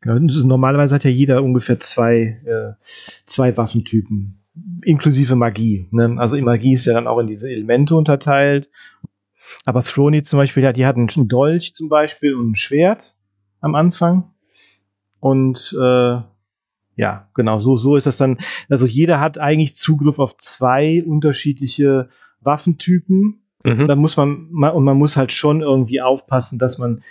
[0.00, 0.18] genau.
[0.18, 2.74] Normalerweise hat ja jeder ungefähr zwei, äh,
[3.26, 4.42] zwei Waffentypen
[4.82, 5.88] inklusive Magie.
[5.90, 6.16] Ne?
[6.18, 8.70] Also Magie ist ja dann auch in diese Elemente unterteilt.
[9.64, 13.16] Aber Throny zum Beispiel, ja, die hatten einen Dolch zum Beispiel und ein Schwert
[13.60, 14.32] am Anfang.
[15.20, 16.20] Und äh,
[16.96, 18.38] ja, genau, so, so ist das dann.
[18.68, 22.08] Also jeder hat eigentlich Zugriff auf zwei unterschiedliche
[22.40, 23.42] Waffentypen.
[23.64, 23.86] Mhm.
[23.86, 27.02] Da muss man, und man muss halt schon irgendwie aufpassen, dass man,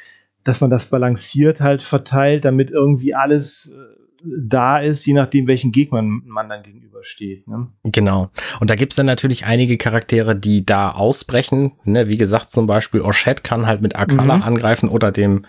[0.43, 3.95] dass man das balanciert halt verteilt, damit irgendwie alles äh,
[4.37, 7.47] da ist, je nachdem, welchen Gegner man dann gegenübersteht.
[7.47, 7.67] Ne?
[7.83, 8.31] Genau.
[8.59, 11.73] Und da gibt's dann natürlich einige Charaktere, die da ausbrechen.
[11.83, 12.07] Ne?
[12.07, 14.43] Wie gesagt, zum Beispiel Orchette kann halt mit Arcana mhm.
[14.43, 15.45] angreifen oder dem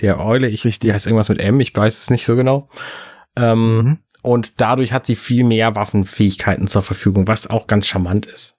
[0.00, 0.48] der Eule.
[0.48, 0.80] Ich, Richtig.
[0.80, 2.68] die heißt irgendwas mit M, ich weiß es nicht so genau.
[3.36, 3.98] Ähm, mhm.
[4.22, 8.58] Und dadurch hat sie viel mehr Waffenfähigkeiten zur Verfügung, was auch ganz charmant ist.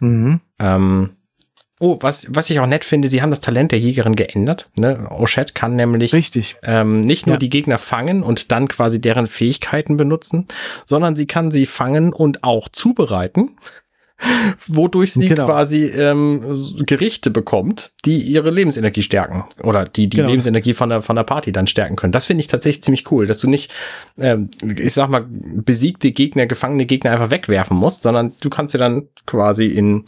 [0.00, 0.40] Mhm.
[0.58, 1.10] Ähm,
[1.80, 4.68] Oh, was, was ich auch nett finde, sie haben das Talent der Jägerin geändert.
[4.76, 5.06] Ne?
[5.10, 6.56] Oshette kann nämlich Richtig.
[6.64, 7.38] Ähm, nicht nur ja.
[7.38, 10.46] die Gegner fangen und dann quasi deren Fähigkeiten benutzen,
[10.84, 13.56] sondern sie kann sie fangen und auch zubereiten,
[14.66, 15.46] wodurch sie genau.
[15.46, 16.42] quasi ähm,
[16.84, 20.30] Gerichte bekommt, die ihre Lebensenergie stärken oder die die genau.
[20.30, 22.12] Lebensenergie von der von der Party dann stärken können.
[22.12, 23.72] Das finde ich tatsächlich ziemlich cool, dass du nicht,
[24.18, 28.78] ähm, ich sag mal, besiegte Gegner, gefangene Gegner einfach wegwerfen musst, sondern du kannst sie
[28.78, 30.04] dann quasi in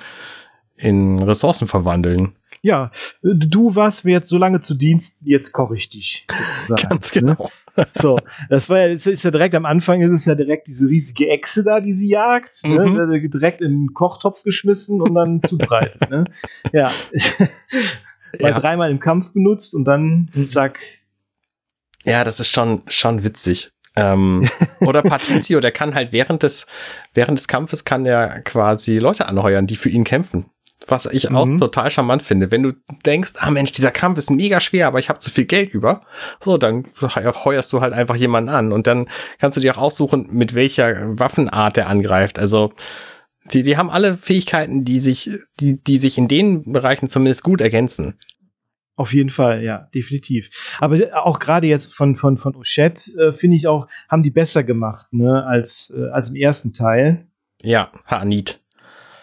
[0.80, 2.32] in Ressourcen verwandeln.
[2.62, 2.90] Ja,
[3.22, 6.26] du warst mir jetzt so lange zu Dienst, jetzt koche ich dich.
[6.68, 7.20] Ganz ne?
[7.20, 7.50] genau.
[7.76, 7.86] Ne?
[8.00, 8.18] So,
[8.48, 11.28] das war ja, das ist ja direkt am Anfang ist es ja direkt diese riesige
[11.28, 12.84] Echse da, die sie jagt, ne?
[12.84, 12.94] mhm.
[12.94, 13.28] ne?
[13.28, 16.10] direkt in den Kochtopf geschmissen und dann zubereitet.
[16.10, 16.24] ne?
[16.72, 16.90] Ja.
[18.38, 18.56] Ja.
[18.56, 20.78] dreimal im Kampf benutzt und dann zack.
[22.04, 23.72] Ja, das ist schon, schon witzig.
[23.96, 24.48] Ähm,
[24.80, 26.66] oder Patrizio, der kann halt während des,
[27.12, 30.49] während des Kampfes kann er quasi Leute anheuern, die für ihn kämpfen.
[30.86, 31.58] Was ich auch mhm.
[31.58, 32.50] total charmant finde.
[32.50, 32.72] Wenn du
[33.04, 36.02] denkst, ah Mensch, dieser Kampf ist mega schwer, aber ich habe zu viel Geld über,
[36.40, 39.06] so, dann heuerst du halt einfach jemanden an und dann
[39.38, 42.38] kannst du dir auch aussuchen, mit welcher Waffenart er angreift.
[42.38, 42.72] Also
[43.52, 47.60] die, die haben alle Fähigkeiten, die sich, die, die sich in den Bereichen zumindest gut
[47.60, 48.14] ergänzen.
[48.96, 50.76] Auf jeden Fall, ja, definitiv.
[50.78, 54.62] Aber auch gerade jetzt von, von, von Oshette, äh, finde ich auch, haben die besser
[54.62, 57.26] gemacht, ne, als, äh, als im ersten Teil.
[57.62, 58.59] Ja, Hanit.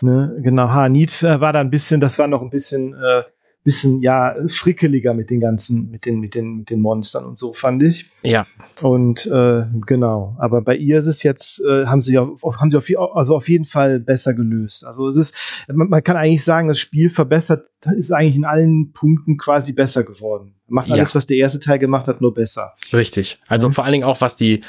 [0.01, 3.23] Ne, genau, Hanit war da ein bisschen, das war noch ein bisschen, äh,
[3.67, 7.51] bisschen ja frickeliger mit den ganzen, mit den, mit den, mit den Monstern und so,
[7.51, 8.09] fand ich.
[8.23, 8.47] Ja.
[8.81, 12.77] Und äh, genau, aber bei ihr ist es jetzt, äh, haben sie ja, haben sie
[12.77, 14.85] auf, also auf jeden Fall besser gelöst.
[14.85, 15.35] Also es ist,
[15.67, 17.65] man, man, kann eigentlich sagen, das Spiel verbessert,
[17.97, 20.55] ist eigentlich in allen Punkten quasi besser geworden.
[20.69, 21.15] Macht alles, ja.
[21.15, 22.73] was der erste Teil gemacht hat, nur besser.
[22.93, 23.35] Richtig.
[23.47, 23.73] Also mhm.
[23.73, 24.61] vor allen Dingen auch was die,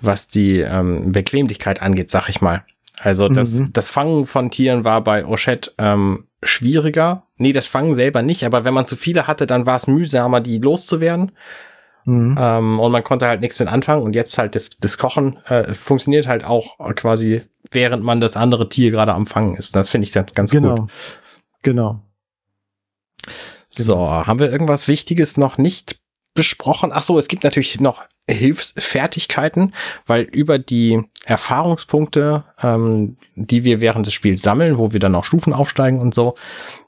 [0.00, 2.62] was die ähm, Bequemlichkeit angeht, sag ich mal.
[2.98, 3.72] Also das, mhm.
[3.72, 7.24] das Fangen von Tieren war bei Oshette ähm, schwieriger.
[7.36, 10.40] Nee, das Fangen selber nicht, aber wenn man zu viele hatte, dann war es mühsamer,
[10.40, 11.32] die loszuwerden.
[12.06, 12.36] Mhm.
[12.38, 14.02] Ähm, und man konnte halt nichts mit anfangen.
[14.02, 18.68] Und jetzt halt das, das Kochen äh, funktioniert halt auch quasi, während man das andere
[18.68, 19.76] Tier gerade am Fangen ist.
[19.76, 20.76] Das finde ich ganz, ganz genau.
[20.76, 20.90] gut.
[21.62, 22.00] Genau.
[23.68, 25.98] So, haben wir irgendwas Wichtiges noch nicht
[26.32, 26.92] besprochen?
[26.94, 29.74] Ach so, es gibt natürlich noch Hilfsfertigkeiten,
[30.06, 35.24] weil über die Erfahrungspunkte, ähm, die wir während des Spiels sammeln, wo wir dann auch
[35.24, 36.34] Stufen aufsteigen und so,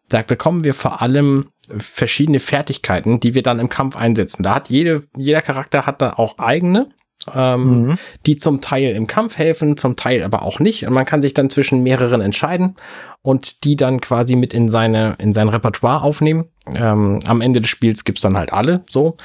[0.09, 4.43] da bekommen wir vor allem verschiedene Fertigkeiten, die wir dann im Kampf einsetzen.
[4.43, 6.89] Da hat jede, jeder Charakter hat da auch eigene,
[7.35, 7.99] ähm, mhm.
[8.27, 10.87] die zum Teil im Kampf helfen, zum Teil aber auch nicht.
[10.87, 12.77] Und man kann sich dann zwischen mehreren entscheiden
[13.23, 16.47] und die dann quasi mit in seine, in sein Repertoire aufnehmen.
[16.75, 19.17] Ähm, am Ende des Spiels gibt's dann halt alle so.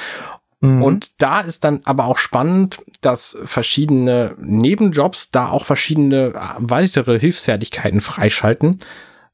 [0.64, 0.82] Mhm.
[0.82, 7.20] Und da ist dann aber auch spannend, dass verschiedene Nebenjobs da auch verschiedene äh, weitere
[7.20, 8.80] Hilfsfertigkeiten freischalten.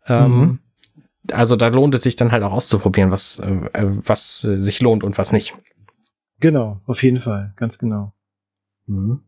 [0.07, 0.59] Ähm, mhm.
[1.32, 5.03] Also da lohnt es sich dann halt auch auszuprobieren, was, äh, was äh, sich lohnt
[5.03, 5.55] und was nicht.
[6.39, 8.11] Genau, auf jeden Fall, ganz genau.
[8.88, 9.21] Mhm.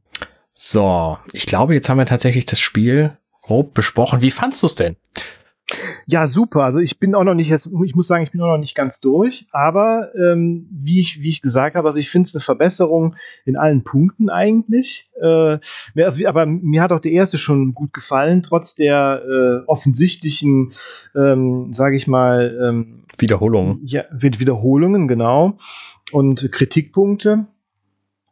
[0.54, 4.22] So, ich glaube, jetzt haben wir tatsächlich das Spiel grob besprochen.
[4.22, 4.96] Wie fandst du es denn?
[6.06, 6.64] Ja, super.
[6.64, 9.00] Also ich bin auch noch nicht, ich muss sagen, ich bin auch noch nicht ganz
[9.00, 13.16] durch, aber ähm, wie, ich, wie ich gesagt habe, also ich finde es eine Verbesserung
[13.46, 15.10] in allen Punkten eigentlich.
[15.22, 15.60] Äh,
[16.26, 20.72] aber mir hat auch der erste schon gut gefallen, trotz der äh, offensichtlichen,
[21.16, 23.82] ähm, sage ich mal, ähm, Wiederholungen.
[23.86, 25.58] Ja, Wiederholungen, genau.
[26.12, 27.46] Und Kritikpunkte.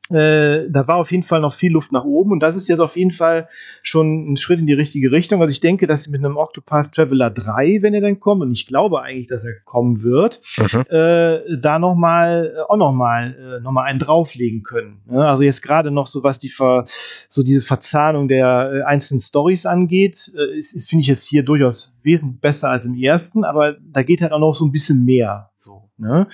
[0.09, 2.79] Äh, da war auf jeden Fall noch viel Luft nach oben und das ist jetzt
[2.79, 3.47] auf jeden Fall
[3.83, 5.41] schon ein Schritt in die richtige Richtung.
[5.41, 8.65] Also ich denke, dass mit einem Octopath Traveler 3, wenn er dann kommt, und ich
[8.65, 10.81] glaube eigentlich, dass er kommen wird, mhm.
[10.89, 15.01] äh, da nochmal, äh, auch nochmal, äh, noch mal einen drauflegen können.
[15.11, 19.65] Ja, also jetzt gerade noch so, was die Ver, so diese Verzahnung der einzelnen Stories
[19.65, 24.21] angeht, ist finde ich jetzt hier durchaus wesentlich besser als im ersten, aber da geht
[24.21, 25.51] halt auch noch so ein bisschen mehr.
[25.57, 26.27] So, ne?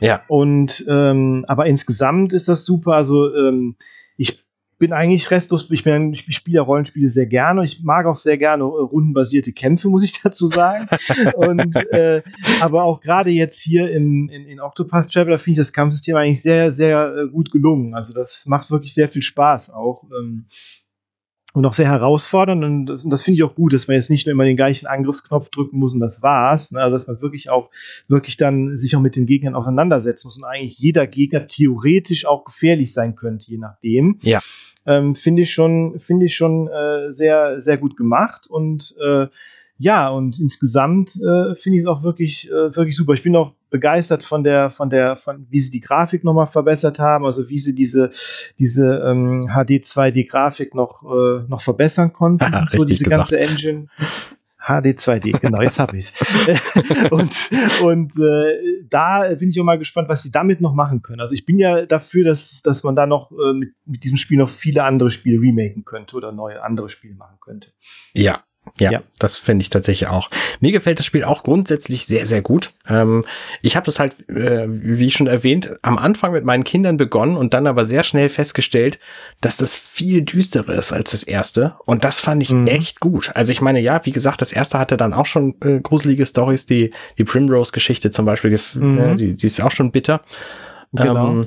[0.00, 0.22] Ja.
[0.28, 2.92] Und ähm, aber insgesamt ist das super.
[2.94, 3.76] Also ähm,
[4.16, 4.44] ich
[4.80, 7.64] bin eigentlich restlos, ich, bin, ich spiele Rollenspiele sehr gerne.
[7.64, 10.88] Ich mag auch sehr gerne äh, rundenbasierte Kämpfe, muss ich dazu sagen.
[11.36, 12.22] und, äh,
[12.60, 16.42] aber auch gerade jetzt hier im, in, in Octopath Traveler finde ich das Kampfsystem eigentlich
[16.42, 17.94] sehr, sehr äh, gut gelungen.
[17.94, 20.04] Also das macht wirklich sehr viel Spaß auch.
[20.18, 20.46] Ähm,
[21.52, 22.64] und auch sehr herausfordernd.
[22.64, 24.86] Und das, das finde ich auch gut, dass man jetzt nicht nur immer den gleichen
[24.86, 26.72] Angriffsknopf drücken muss und das war's.
[26.72, 26.80] Ne?
[26.80, 27.70] Also dass man wirklich auch
[28.08, 32.44] wirklich dann sich auch mit den Gegnern auseinandersetzen muss und eigentlich jeder Gegner theoretisch auch
[32.44, 34.18] gefährlich sein könnte, je nachdem.
[34.22, 34.40] Ja.
[34.86, 39.26] Ähm, finde ich schon, finde ich schon äh, sehr, sehr gut gemacht und äh,
[39.82, 43.14] ja, und insgesamt äh, finde ich es auch wirklich, äh, wirklich super.
[43.14, 46.98] Ich bin auch begeistert von der, von der, von wie sie die Grafik nochmal verbessert
[46.98, 48.10] haben, also wie sie diese,
[48.58, 52.52] diese ähm, HD 2D Grafik noch, äh, noch verbessern konnten.
[52.52, 53.30] Ah, so diese gesagt.
[53.30, 53.86] ganze Engine.
[54.60, 57.10] HD 2D, genau, jetzt habe ich es.
[57.10, 57.32] und
[57.82, 61.20] und äh, da bin ich auch mal gespannt, was sie damit noch machen können.
[61.20, 64.36] Also ich bin ja dafür, dass, dass man da noch äh, mit, mit diesem Spiel
[64.36, 67.72] noch viele andere Spiele remaken könnte oder neue andere Spiele machen könnte.
[68.14, 68.44] Ja,
[68.78, 70.30] ja, ja, das finde ich tatsächlich auch.
[70.60, 72.72] Mir gefällt das Spiel auch grundsätzlich sehr, sehr gut.
[72.88, 73.24] Ähm,
[73.62, 77.54] ich habe das halt, äh, wie schon erwähnt, am Anfang mit meinen Kindern begonnen und
[77.54, 78.98] dann aber sehr schnell festgestellt,
[79.40, 81.74] dass das viel düsterer ist als das erste.
[81.86, 82.66] Und das fand ich mhm.
[82.66, 83.30] echt gut.
[83.34, 86.66] Also ich meine, ja, wie gesagt, das erste hatte dann auch schon äh, gruselige Stories,
[86.66, 88.98] die, die Primrose-Geschichte zum Beispiel, mhm.
[88.98, 90.22] äh, die, die ist auch schon bitter.
[90.92, 91.28] Genau.
[91.28, 91.46] Ähm,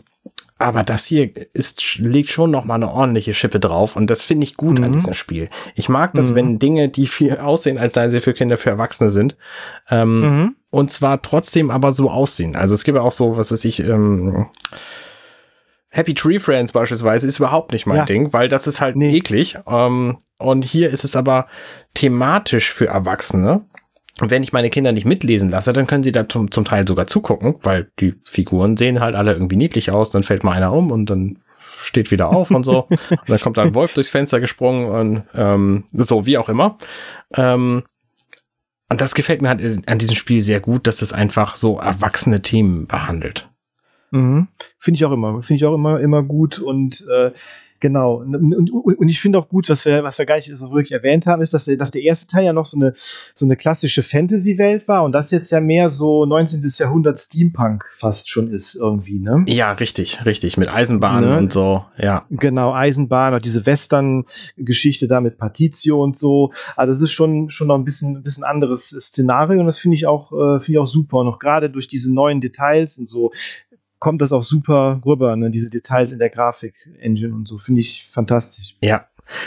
[0.64, 4.46] aber das hier ist, legt schon noch mal eine ordentliche Schippe drauf und das finde
[4.46, 4.86] ich gut mhm.
[4.86, 5.50] an diesem Spiel.
[5.76, 6.36] Ich mag das, mhm.
[6.36, 9.36] wenn Dinge, die viel aussehen, als seien sie für Kinder, für Erwachsene sind.
[9.90, 10.56] Ähm, mhm.
[10.70, 12.56] Und zwar trotzdem aber so aussehen.
[12.56, 14.48] Also es gibt ja auch so, was weiß ich, ähm,
[15.90, 18.06] Happy Tree Friends beispielsweise ist überhaupt nicht mein ja.
[18.06, 19.18] Ding, weil das ist halt nee.
[19.18, 19.58] eklig.
[19.68, 21.48] Ähm, und hier ist es aber
[21.94, 23.66] thematisch für Erwachsene.
[24.22, 26.88] Und wenn ich meine Kinder nicht mitlesen lasse, dann können sie da zum, zum Teil
[26.88, 30.12] sogar zugucken, weil die Figuren sehen halt alle irgendwie niedlich aus.
[30.12, 31.40] Dann fällt mal einer um und dann
[31.80, 32.84] steht wieder auf und so.
[32.90, 36.78] und dann kommt ein Wolf durchs Fenster gesprungen und ähm, so, wie auch immer.
[37.36, 37.84] Ähm,
[38.90, 42.44] und das gefällt mir halt an diesem Spiel sehr gut, dass es einfach so erwachsene
[42.44, 43.50] Themen behandelt.
[44.14, 44.48] Mhm.
[44.78, 47.32] Finde ich auch immer, finde ich auch immer, immer gut und äh,
[47.84, 48.22] Genau.
[48.22, 50.94] Und, und, und ich finde auch gut, was wir, was wir gar nicht so wirklich
[50.94, 52.94] erwähnt haben, ist, dass der, dass der erste Teil ja noch so eine,
[53.36, 56.64] so eine klassische Fantasy-Welt war und das jetzt ja mehr so 19.
[56.78, 59.44] Jahrhundert Steampunk fast schon ist irgendwie, ne?
[59.50, 60.56] Ja, richtig, richtig.
[60.56, 61.38] Mit Eisenbahnen ne?
[61.38, 62.26] und so, ja.
[62.30, 66.54] Genau, Eisenbahn, auch diese Western-Geschichte da mit Partitio und so.
[66.78, 69.98] Also das ist schon, schon noch ein bisschen, ein bisschen anderes Szenario und das finde
[69.98, 71.18] ich auch, äh, finde ich auch super.
[71.18, 73.34] Und auch gerade durch diese neuen Details und so
[74.04, 75.50] kommt das auch super rüber, ne?
[75.50, 77.58] diese Details in der Grafik-Engine und so.
[77.58, 78.76] Finde ich fantastisch.
[78.82, 79.06] Ja.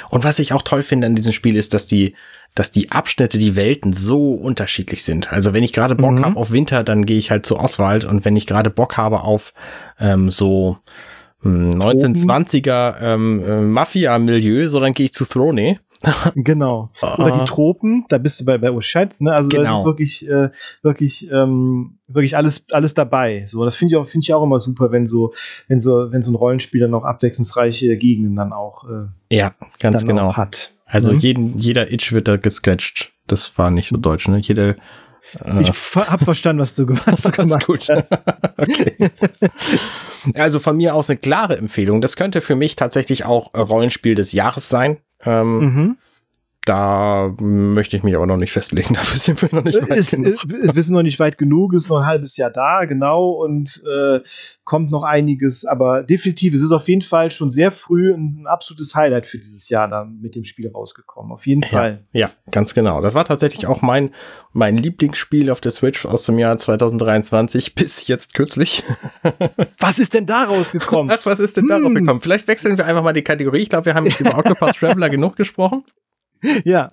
[0.08, 2.14] Und was ich auch toll finde an diesem Spiel ist, dass die,
[2.54, 5.30] dass die Abschnitte, die Welten so unterschiedlich sind.
[5.30, 6.24] Also wenn ich gerade Bock mhm.
[6.24, 9.20] habe auf Winter, dann gehe ich halt zu Oswald und wenn ich gerade Bock habe
[9.20, 9.52] auf
[10.00, 10.78] ähm, so
[11.44, 15.80] 1920er hm, ähm, äh, Mafia-Milieu, so dann gehe ich zu Throne.
[16.34, 16.90] genau.
[17.18, 17.44] Oder die.
[17.46, 19.32] Tropen, da bist du bei, bei Oshad, ne?
[19.32, 19.62] Also genau.
[19.62, 20.50] da ist wirklich, äh,
[20.82, 23.44] wirklich, ähm, wirklich alles, alles dabei.
[23.46, 25.32] So, das finde ich auch, finde ich auch immer super, wenn so,
[25.68, 30.36] wenn so, wenn so ein Rollenspieler noch abwechslungsreiche Gegenden dann auch, äh, ja, ganz genau
[30.36, 30.72] hat.
[30.86, 31.18] Also mhm.
[31.18, 33.12] jeden, jeder Itch wird da gescratcht.
[33.26, 34.38] Das war nicht so deutsch, ne?
[34.38, 34.76] Jede,
[35.44, 37.86] äh, ich hab verstanden, was du, was du gemacht gut.
[37.90, 38.12] hast.
[38.56, 38.96] okay.
[40.34, 42.00] Also von mir aus eine klare Empfehlung.
[42.00, 44.98] Das könnte für mich tatsächlich auch Rollenspiel des Jahres sein.
[45.26, 45.98] Ähm, mhm.
[46.66, 48.94] Da möchte ich mich aber noch nicht festlegen.
[48.94, 50.34] Dafür sind wir noch nicht weit ist, genug.
[50.48, 54.18] Wir sind noch nicht weit genug, ist noch ein halbes Jahr da, genau, und äh,
[54.64, 55.64] kommt noch einiges.
[55.64, 59.68] Aber definitiv, es ist auf jeden Fall schon sehr früh ein absolutes Highlight für dieses
[59.68, 61.30] Jahr da mit dem Spiel rausgekommen.
[61.30, 62.04] Auf jeden Fall.
[62.12, 63.00] Ja, ja, ganz genau.
[63.00, 64.10] Das war tatsächlich auch mein,
[64.52, 68.82] mein Lieblingsspiel auf der Switch aus dem Jahr 2023 bis jetzt kürzlich.
[69.78, 71.16] Was ist denn da rausgekommen?
[71.16, 71.84] Ach, was ist denn da hm.
[71.84, 72.20] rausgekommen?
[72.20, 73.60] Vielleicht wechseln wir einfach mal die Kategorie.
[73.60, 75.84] Ich glaube, wir haben jetzt über Octopus Traveler genug gesprochen.
[76.64, 76.90] ja.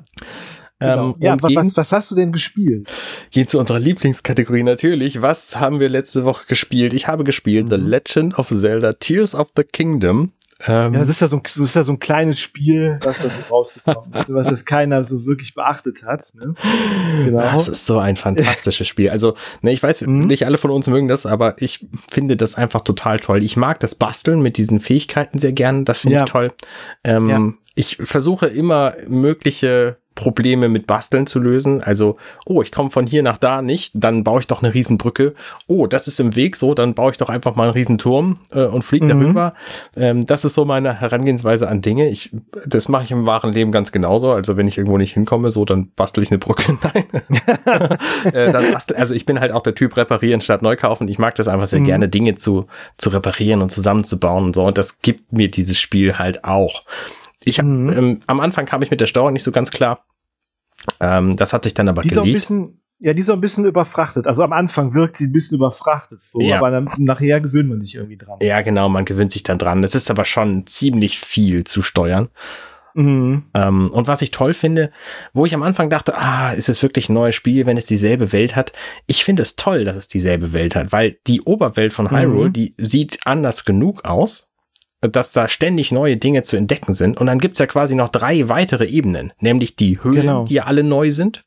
[0.80, 1.10] Genau.
[1.10, 2.92] Ähm, ja, was, was, hast du denn gespielt?
[3.32, 5.22] Gehen zu unserer Lieblingskategorie natürlich.
[5.22, 6.94] Was haben wir letzte Woche gespielt?
[6.94, 7.70] Ich habe gespielt mhm.
[7.70, 10.34] The Legend of Zelda Tears of the Kingdom.
[10.66, 13.22] Ähm, ja, das ist ja, so ein, das ist ja so ein kleines Spiel, was
[13.22, 16.24] da so rausgekommen ist, was das keiner so wirklich beachtet hat.
[16.36, 16.54] Ne?
[17.26, 17.40] Genau.
[17.40, 19.10] Das ist so ein fantastisches Spiel.
[19.10, 20.20] Also, ne, ich weiß, mhm.
[20.20, 23.44] nicht alle von uns mögen das, aber ich finde das einfach total toll.
[23.44, 25.86] Ich mag das Basteln mit diesen Fähigkeiten sehr gern.
[25.86, 26.24] Das finde ja.
[26.24, 26.52] ich toll.
[27.04, 27.54] Ähm, ja.
[27.76, 31.82] Ich versuche immer mögliche Probleme mit Basteln zu lösen.
[31.82, 35.34] Also, oh, ich komme von hier nach da nicht, dann baue ich doch eine Riesenbrücke.
[35.68, 38.66] Oh, das ist im Weg so, dann baue ich doch einfach mal einen Riesenturm äh,
[38.66, 39.10] und fliege mhm.
[39.10, 39.54] darüber.
[39.96, 42.10] Ähm, das ist so meine Herangehensweise an Dinge.
[42.10, 42.32] Ich,
[42.66, 44.32] das mache ich im wahren Leben ganz genauso.
[44.32, 46.78] Also, wenn ich irgendwo nicht hinkomme, so, dann bastel ich eine Brücke.
[46.94, 47.06] Nein.
[48.34, 51.08] äh, dann bastel, also, ich bin halt auch der Typ reparieren statt neu kaufen.
[51.08, 51.86] Ich mag das einfach sehr mhm.
[51.86, 52.68] gerne, Dinge zu,
[52.98, 54.64] zu reparieren und zusammenzubauen und so.
[54.64, 56.84] Und das gibt mir dieses Spiel halt auch.
[57.46, 57.90] Ich hab, mhm.
[57.90, 60.06] ähm, am Anfang kam ich mit der Steuerung nicht so ganz klar.
[61.00, 62.28] Ähm, das hat sich dann aber die gelegt.
[62.28, 64.28] Ist bisschen, ja, die ist so ein bisschen überfrachtet.
[64.28, 66.58] Also am Anfang wirkt sie ein bisschen überfrachtet, so, ja.
[66.58, 68.40] aber dann, nachher gewöhnt man sich irgendwie dran.
[68.42, 69.84] Ja, genau, man gewöhnt sich dann dran.
[69.84, 72.30] Es ist aber schon ziemlich viel zu steuern.
[72.94, 73.44] Mhm.
[73.54, 74.92] Ähm, und was ich toll finde,
[75.34, 78.32] wo ich am Anfang dachte, ah, ist es wirklich ein neues Spiel, wenn es dieselbe
[78.32, 78.72] Welt hat?
[79.08, 82.54] Ich finde es toll, dass es dieselbe Welt hat, weil die Oberwelt von Hyrule, mhm.
[82.54, 84.53] die sieht anders genug aus
[85.12, 87.18] dass da ständig neue Dinge zu entdecken sind.
[87.18, 90.46] Und dann gibt's ja quasi noch drei weitere Ebenen, nämlich die Höhlen, genau.
[90.46, 91.46] die ja alle neu sind,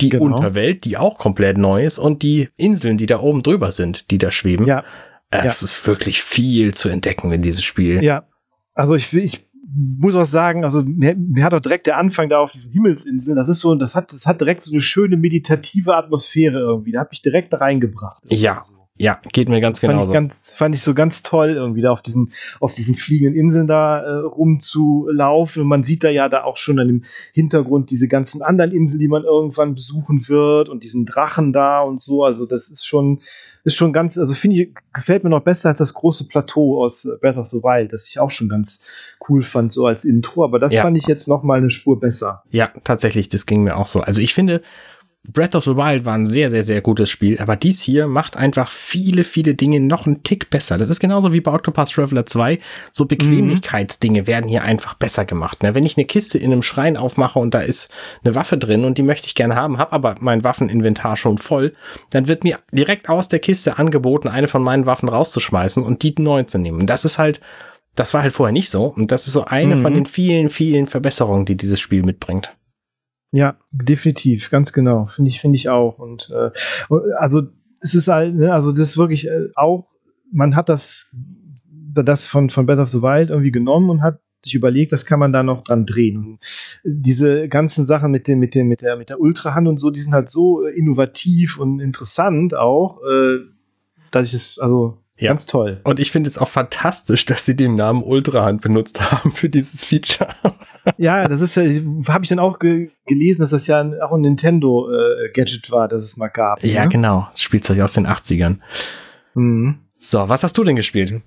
[0.00, 0.24] die genau.
[0.24, 4.18] Unterwelt, die auch komplett neu ist, und die Inseln, die da oben drüber sind, die
[4.18, 4.66] da schweben.
[4.66, 4.84] Ja.
[5.30, 5.64] Es ja.
[5.66, 8.04] ist wirklich viel zu entdecken in diesem Spiel.
[8.04, 8.24] Ja.
[8.74, 12.38] Also ich, ich muss auch sagen, also mir, mir, hat auch direkt der Anfang da
[12.38, 15.96] auf diesen Himmelsinseln, das ist so, das hat, das hat direkt so eine schöne meditative
[15.96, 16.92] Atmosphäre irgendwie.
[16.92, 18.22] Da hat mich direkt reingebracht.
[18.28, 18.60] Ja.
[18.62, 18.81] So.
[18.98, 20.12] Ja, geht mir ganz fand genauso.
[20.12, 22.30] Ich ganz, fand ich so ganz toll, irgendwie da auf diesen,
[22.60, 25.62] auf diesen fliegenden Inseln da äh, rumzulaufen.
[25.62, 29.00] Und man sieht da ja da auch schon an dem Hintergrund diese ganzen anderen Inseln,
[29.00, 32.22] die man irgendwann besuchen wird und diesen Drachen da und so.
[32.22, 33.20] Also das ist schon,
[33.64, 37.06] ist schon ganz, also finde ich, gefällt mir noch besser als das große Plateau aus
[37.06, 38.82] äh, Breath of the Wild, das ich auch schon ganz
[39.26, 40.44] cool fand, so als Intro.
[40.44, 40.82] Aber das ja.
[40.82, 42.42] fand ich jetzt noch mal eine Spur besser.
[42.50, 44.00] Ja, tatsächlich, das ging mir auch so.
[44.00, 44.60] Also ich finde,
[45.28, 48.36] Breath of the Wild war ein sehr, sehr, sehr gutes Spiel, aber dies hier macht
[48.36, 50.78] einfach viele, viele Dinge noch einen Tick besser.
[50.78, 52.58] Das ist genauso wie bei Octopath Traveler 2.
[52.90, 55.62] So Bequemlichkeitsdinge werden hier einfach besser gemacht.
[55.62, 55.76] Ne?
[55.76, 57.88] Wenn ich eine Kiste in einem Schrein aufmache und da ist
[58.24, 61.72] eine Waffe drin und die möchte ich gerne haben, habe aber mein Waffeninventar schon voll,
[62.10, 66.16] dann wird mir direkt aus der Kiste angeboten, eine von meinen Waffen rauszuschmeißen und die
[66.18, 66.86] neu zu nehmen.
[66.86, 67.40] Das ist halt,
[67.94, 68.86] das war halt vorher nicht so.
[68.86, 69.82] Und das ist so eine mhm.
[69.82, 72.56] von den vielen, vielen Verbesserungen, die dieses Spiel mitbringt.
[73.32, 75.06] Ja, definitiv, ganz genau.
[75.06, 75.98] Finde ich, finde ich auch.
[75.98, 76.50] Und äh,
[77.16, 77.42] also
[77.80, 79.88] es ist halt, ne, also das ist wirklich äh, auch,
[80.30, 81.10] man hat das,
[81.94, 85.18] das von, von Breath of the Wild irgendwie genommen und hat sich überlegt, was kann
[85.18, 86.16] man da noch dran drehen.
[86.18, 86.38] Und
[86.84, 90.00] diese ganzen Sachen mit dem, mit dem, mit der, mit der Ultrahand und so, die
[90.00, 93.38] sind halt so äh, innovativ und interessant auch, äh,
[94.10, 95.28] dass ich es, also ja.
[95.28, 95.80] Ganz toll.
[95.84, 99.84] Und ich finde es auch fantastisch, dass sie den Namen Ultrahand benutzt haben für dieses
[99.84, 100.34] Feature.
[100.98, 101.62] Ja, das ist ja,
[102.08, 106.04] habe ich dann auch ge gelesen, dass das ja auch ein Nintendo-Gadget äh, war, das
[106.04, 106.62] es mal gab.
[106.64, 106.88] Ja, ne?
[106.88, 107.28] genau.
[107.34, 108.58] Spielzeug aus den 80ern.
[109.34, 109.78] Mhm.
[109.98, 111.22] So, was hast du denn gespielt?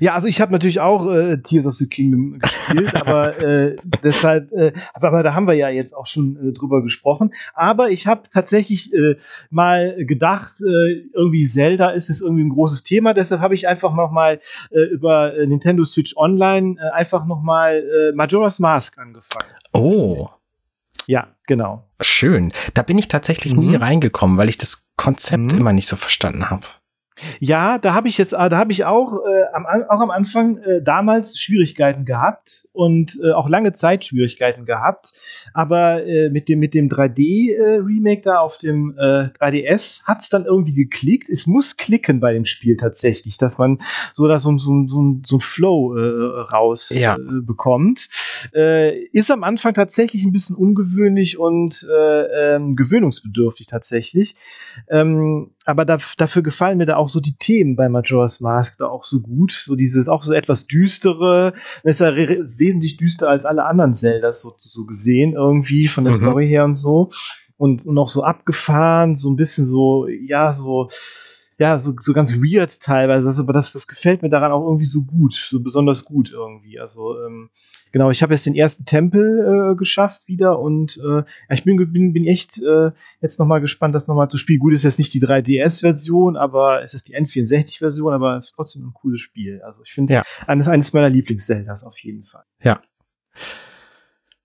[0.00, 4.52] Ja, also ich habe natürlich auch äh, Tears of the Kingdom gespielt, aber äh, deshalb,
[4.52, 7.32] äh, aber, aber, da haben wir ja jetzt auch schon äh, drüber gesprochen.
[7.54, 9.16] Aber ich habe tatsächlich äh,
[9.50, 13.14] mal gedacht, äh, irgendwie Zelda ist es irgendwie ein großes Thema.
[13.14, 17.42] Deshalb habe ich einfach noch mal äh, über äh, Nintendo Switch Online äh, einfach noch
[17.42, 19.48] mal äh, Majora's Mask angefangen.
[19.72, 20.28] Oh.
[21.06, 21.88] Ja, genau.
[22.00, 22.52] Schön.
[22.74, 23.60] Da bin ich tatsächlich mhm.
[23.60, 25.58] nie reingekommen, weil ich das Konzept mhm.
[25.58, 26.64] immer nicht so verstanden habe.
[27.40, 30.82] Ja, da habe ich jetzt, da habe ich auch, äh, am, auch am Anfang äh,
[30.82, 35.12] damals Schwierigkeiten gehabt und äh, auch lange Zeit Schwierigkeiten gehabt.
[35.54, 40.44] Aber äh, mit dem mit dem 3D-Remake äh, da auf dem äh, 3DS hat's dann
[40.44, 41.28] irgendwie geklickt.
[41.28, 43.78] Es muss klicken bei dem Spiel tatsächlich, dass man
[44.12, 47.16] so da so, so, so, so ein Flow äh, raus ja.
[47.18, 48.08] bekommt.
[48.52, 54.34] Ist am Anfang tatsächlich ein bisschen ungewöhnlich und äh, ähm, gewöhnungsbedürftig tatsächlich.
[54.88, 58.86] Ähm, aber da, dafür gefallen mir da auch so die Themen bei Majora's Mask da
[58.86, 59.52] auch so gut.
[59.52, 61.54] So dieses, auch so etwas düstere.
[61.82, 66.18] ist ja wesentlich düster als alle anderen Zeldas so, so gesehen, irgendwie von der mhm.
[66.18, 67.10] Story her und so.
[67.56, 70.90] Und, und auch so abgefahren, so ein bisschen so, ja, so,
[71.62, 73.24] ja, so, so ganz weird teilweise.
[73.24, 76.80] Das, aber das, das gefällt mir daran auch irgendwie so gut, so besonders gut irgendwie.
[76.80, 77.50] Also, ähm,
[77.92, 82.12] genau, ich habe jetzt den ersten Tempel äh, geschafft wieder und äh, ich bin, bin,
[82.12, 82.90] bin echt äh,
[83.20, 84.58] jetzt nochmal gespannt, das nochmal zu spielen.
[84.58, 88.88] Gut, ist jetzt nicht die 3DS-Version, aber es ist die N64-Version, aber es ist trotzdem
[88.88, 89.62] ein cooles Spiel.
[89.62, 90.46] Also ich finde es ja.
[90.48, 92.42] eines, eines meiner Lieblings-Zeldas auf jeden Fall.
[92.60, 92.82] Ja.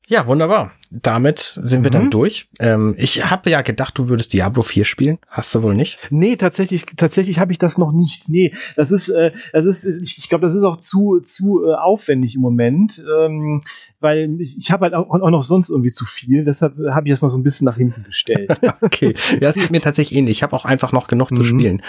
[0.05, 0.71] Ja, wunderbar.
[0.91, 1.83] Damit sind mhm.
[1.83, 2.09] wir dann mhm.
[2.11, 2.49] durch.
[2.59, 5.17] Ähm, ich habe ja gedacht, du würdest Diablo 4 spielen.
[5.27, 5.99] Hast du wohl nicht?
[6.09, 8.29] Nee, tatsächlich, tatsächlich habe ich das noch nicht.
[8.29, 11.73] Nee, das ist, äh, das ist, ich, ich glaube, das ist auch zu, zu äh,
[11.73, 13.61] aufwendig im Moment, ähm,
[13.99, 16.45] weil ich, ich habe halt auch, auch, noch sonst irgendwie zu viel.
[16.45, 18.51] Deshalb habe ich das mal so ein bisschen nach hinten gestellt.
[18.81, 20.37] okay, ja, es geht mir tatsächlich ähnlich.
[20.37, 21.35] Ich habe auch einfach noch genug mhm.
[21.35, 21.81] zu spielen.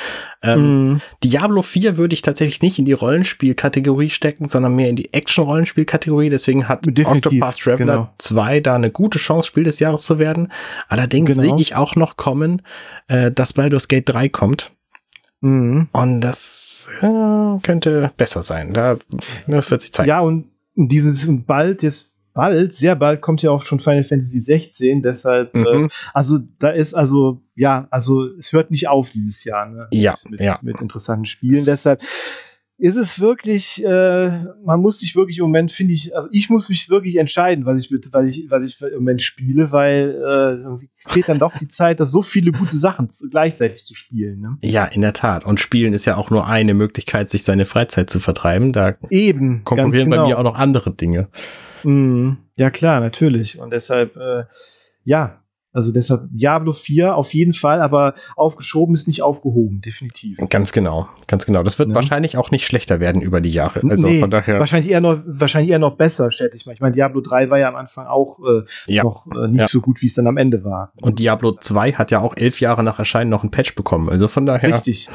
[0.42, 1.00] Ähm, mhm.
[1.22, 6.30] Diablo 4 würde ich tatsächlich nicht in die Rollenspielkategorie stecken, sondern mehr in die Action-Rollenspielkategorie.
[6.30, 8.14] Deswegen hat Definitiv, Octopath Traveler genau.
[8.18, 10.52] 2 da eine gute Chance, Spiel des Jahres zu werden.
[10.88, 11.42] Allerdings genau.
[11.42, 12.62] sehe ich auch noch kommen,
[13.08, 14.72] äh, dass Baldur's Gate 3 kommt.
[15.40, 15.88] Mhm.
[15.92, 18.74] Und das äh, könnte besser sein.
[18.74, 18.96] Da
[19.46, 20.08] das wird sich zeigen.
[20.08, 24.40] Ja, und dieses und bald, jetzt bald, sehr bald kommt ja auch schon Final Fantasy
[24.40, 25.84] 16, deshalb, äh, mhm.
[25.86, 29.88] äh, also da ist also, ja, also es hört nicht auf dieses Jahr, ne?
[29.90, 30.58] Ja, mit, ja.
[30.62, 31.64] mit interessanten Spielen.
[31.64, 32.00] Deshalb,
[32.80, 36.68] ist es wirklich, äh, man muss sich wirklich im Moment, finde ich, also ich muss
[36.68, 40.86] mich wirklich entscheiden, was ich mit, was ich, was ich im Moment spiele, weil äh,
[41.10, 44.40] fehlt dann doch die Zeit, dass so viele gute Sachen gleichzeitig zu spielen.
[44.40, 44.58] Ne?
[44.62, 45.44] Ja, in der Tat.
[45.44, 48.72] Und Spielen ist ja auch nur eine Möglichkeit, sich seine Freizeit zu vertreiben.
[48.72, 50.22] Da Eben, konkurrieren genau.
[50.22, 51.28] bei mir auch noch andere Dinge.
[51.82, 53.58] Mm, ja, klar, natürlich.
[53.58, 54.44] Und deshalb, äh,
[55.02, 55.42] ja,
[55.72, 60.38] also deshalb Diablo 4 auf jeden Fall, aber aufgeschoben ist nicht aufgehoben, definitiv.
[60.48, 61.62] Ganz genau, ganz genau.
[61.62, 61.94] Das wird ja.
[61.94, 63.80] wahrscheinlich auch nicht schlechter werden über die Jahre.
[63.88, 64.58] Also nee, von daher.
[64.60, 66.72] Wahrscheinlich eher noch, wahrscheinlich eher noch besser, schätze ich mal.
[66.72, 69.02] Ich meine, Diablo 3 war ja am Anfang auch äh, ja.
[69.02, 69.68] noch äh, nicht ja.
[69.68, 70.92] so gut, wie es dann am Ende war.
[71.02, 74.08] Und Diablo 2 hat ja auch elf Jahre nach Erscheinen noch ein Patch bekommen.
[74.08, 74.72] Also von daher.
[74.72, 75.08] Richtig,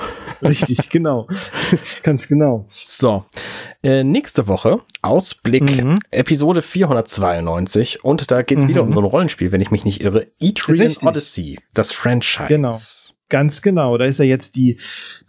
[0.43, 1.27] richtig, genau.
[2.03, 2.67] ganz genau.
[2.71, 3.25] So.
[3.83, 5.99] Äh, nächste Woche Ausblick mhm.
[6.09, 8.69] Episode 492 und da geht es mhm.
[8.69, 10.27] wieder um so ein Rollenspiel, wenn ich mich nicht irre.
[10.39, 12.47] Etrian Odyssey, das Franchise.
[12.47, 12.77] Genau.
[13.27, 13.97] Ganz genau.
[13.97, 14.79] Da ist ja jetzt die,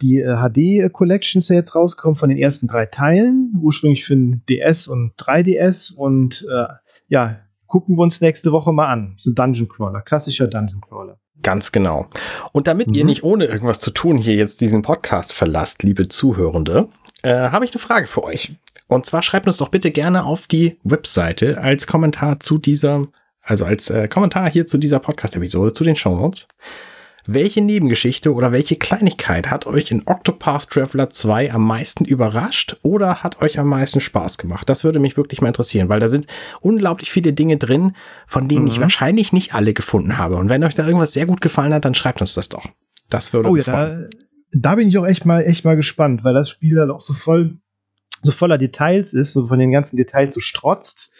[0.01, 3.51] die äh, HD Collection ist ja jetzt rausgekommen von den ersten drei Teilen.
[3.59, 5.93] Ursprünglich für den DS und 3DS.
[5.93, 6.67] Und äh,
[7.09, 9.15] ja, gucken wir uns nächste Woche mal an.
[9.17, 11.19] So Dungeon Crawler, klassischer Dungeon Crawler.
[11.41, 12.07] Ganz genau.
[12.53, 12.93] Und damit mhm.
[12.93, 16.87] ihr nicht ohne irgendwas zu tun hier jetzt diesen Podcast verlasst, liebe Zuhörende,
[17.25, 18.51] äh, habe ich eine Frage für euch.
[18.87, 23.07] Und zwar schreibt uns doch bitte gerne auf die Webseite als Kommentar zu dieser,
[23.41, 26.47] also als äh, Kommentar hier zu dieser Podcast-Episode, zu den Show Notes.
[27.27, 33.23] Welche Nebengeschichte oder welche Kleinigkeit hat euch in Octopath Traveler 2 am meisten überrascht oder
[33.23, 34.69] hat euch am meisten Spaß gemacht?
[34.69, 36.27] Das würde mich wirklich mal interessieren, weil da sind
[36.61, 37.95] unglaublich viele Dinge drin,
[38.27, 38.67] von denen mhm.
[38.71, 40.35] ich wahrscheinlich nicht alle gefunden habe.
[40.35, 42.67] Und wenn euch da irgendwas sehr gut gefallen hat, dann schreibt uns das doch.
[43.09, 44.09] Das würde oh, uns ja, freuen.
[44.11, 44.17] Da,
[44.55, 47.13] da bin ich auch echt mal, echt mal gespannt, weil das Spiel halt auch so
[47.13, 47.57] voll,
[48.23, 51.13] so voller Details ist, so von den ganzen Details so strotzt.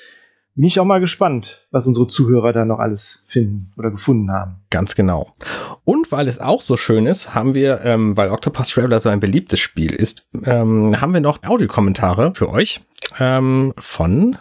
[0.55, 4.61] Bin ich auch mal gespannt, was unsere Zuhörer da noch alles finden oder gefunden haben.
[4.69, 5.35] Ganz genau.
[5.83, 9.19] Und weil es auch so schön ist, haben wir, ähm, weil Octopus Traveler so ein
[9.19, 12.81] beliebtes Spiel ist, ähm, haben wir noch Audiokommentare für euch
[13.19, 14.37] ähm, von.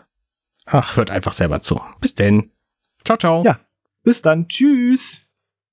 [0.67, 1.81] Ach, hört einfach selber zu.
[2.01, 2.53] Bis denn.
[3.05, 3.43] Ciao, ciao.
[3.45, 3.59] Ja,
[4.05, 4.47] bis dann.
[4.47, 5.24] Tschüss.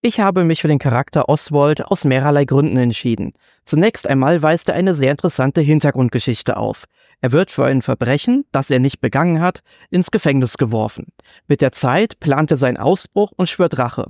[0.04, 3.34] Ich habe mich für den Charakter Oswald aus mehrerlei Gründen entschieden.
[3.66, 6.86] Zunächst einmal weist er eine sehr interessante Hintergrundgeschichte auf.
[7.22, 11.10] Er wird für ein Verbrechen, das er nicht begangen hat, ins Gefängnis geworfen.
[11.48, 14.08] Mit der Zeit plant er seinen Ausbruch und schwört Rache.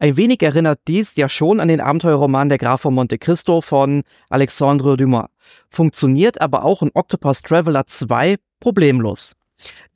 [0.00, 4.02] Ein wenig erinnert dies ja schon an den Abenteuerroman Der Graf von Monte Cristo von
[4.30, 5.28] Alexandre Dumas.
[5.70, 9.36] Funktioniert aber auch in Octopus Traveler 2 problemlos.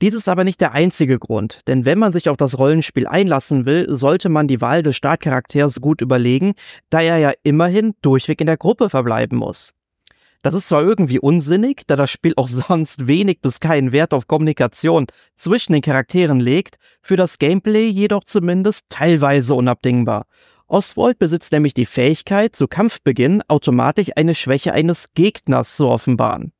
[0.01, 3.65] Dies ist aber nicht der einzige Grund, denn wenn man sich auf das Rollenspiel einlassen
[3.65, 6.53] will, sollte man die Wahl des Startcharakters gut überlegen,
[6.89, 9.73] da er ja immerhin durchweg in der Gruppe verbleiben muss.
[10.43, 14.27] Das ist zwar irgendwie unsinnig, da das Spiel auch sonst wenig bis keinen Wert auf
[14.27, 20.25] Kommunikation zwischen den Charakteren legt, für das Gameplay jedoch zumindest teilweise unabdingbar.
[20.67, 26.51] Oswald besitzt nämlich die Fähigkeit, zu Kampfbeginn automatisch eine Schwäche eines Gegners zu offenbaren.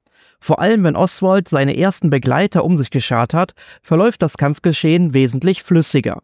[0.43, 5.63] Vor allem wenn Oswald seine ersten Begleiter um sich geschart hat, verläuft das Kampfgeschehen wesentlich
[5.63, 6.21] flüssiger.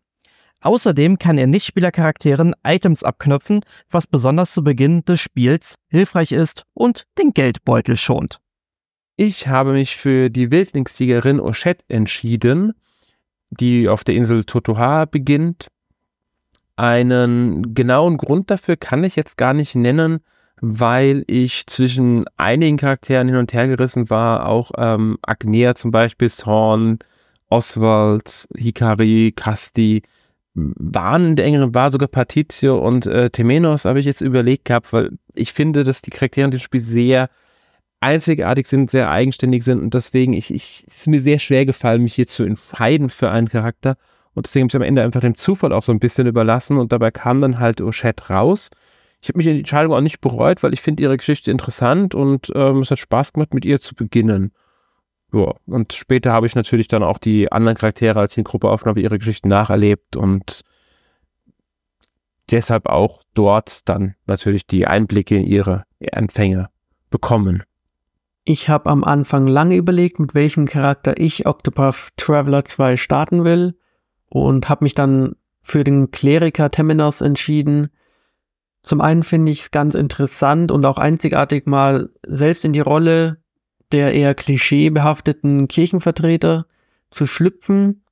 [0.60, 7.06] Außerdem kann er Nichtspielercharakteren Items abknöpfen, was besonders zu Beginn des Spiels hilfreich ist und
[7.18, 8.42] den Geldbeutel schont.
[9.16, 12.74] Ich habe mich für die Wildlingssiegerin Oshette entschieden,
[13.52, 15.70] die auf der Insel Totoha beginnt.
[16.76, 20.20] Einen genauen Grund dafür kann ich jetzt gar nicht nennen,
[20.62, 26.30] weil ich zwischen einigen Charakteren hin und her gerissen war, auch ähm, Agnea zum Beispiel,
[26.30, 27.00] Thorn,
[27.50, 30.04] Oswald, Hikari, Casti,
[30.54, 34.92] waren in der engeren Wahl sogar Patizio und äh, Temenos habe ich jetzt überlegt gehabt,
[34.92, 37.30] weil ich finde, dass die Charaktere in dem Spiel sehr
[38.02, 42.04] einzigartig sind, sehr eigenständig sind und deswegen ich, ich, es ist mir sehr schwer gefallen,
[42.04, 43.98] mich hier zu entscheiden für einen Charakter.
[44.34, 46.92] Und deswegen habe ich am Ende einfach dem Zufall auch so ein bisschen überlassen und
[46.92, 48.70] dabei kam dann halt Oshette raus
[49.22, 52.16] ich habe mich in die Entscheidung auch nicht bereut, weil ich finde ihre Geschichte interessant
[52.16, 54.52] und ähm, es hat Spaß gemacht, mit ihr zu beginnen.
[55.34, 59.02] ja, und später habe ich natürlich dann auch die anderen Charaktere, als die Gruppe aufgenommen
[59.02, 60.62] ihre Geschichten nacherlebt und
[62.50, 66.70] deshalb auch dort dann natürlich die Einblicke in ihre Anfänge
[67.10, 67.64] bekommen.
[68.46, 73.78] Ich habe am Anfang lange überlegt, mit welchem Charakter ich Octopath Traveler 2 starten will
[74.28, 77.90] und habe mich dann für den Kleriker Temenos entschieden.
[78.84, 83.38] Zum einen finde ich es ganz interessant und auch einzigartig mal selbst in die Rolle
[83.92, 86.68] der eher klischeebehafteten Kirchenvertreter
[87.12, 88.04] zu schlüpfen.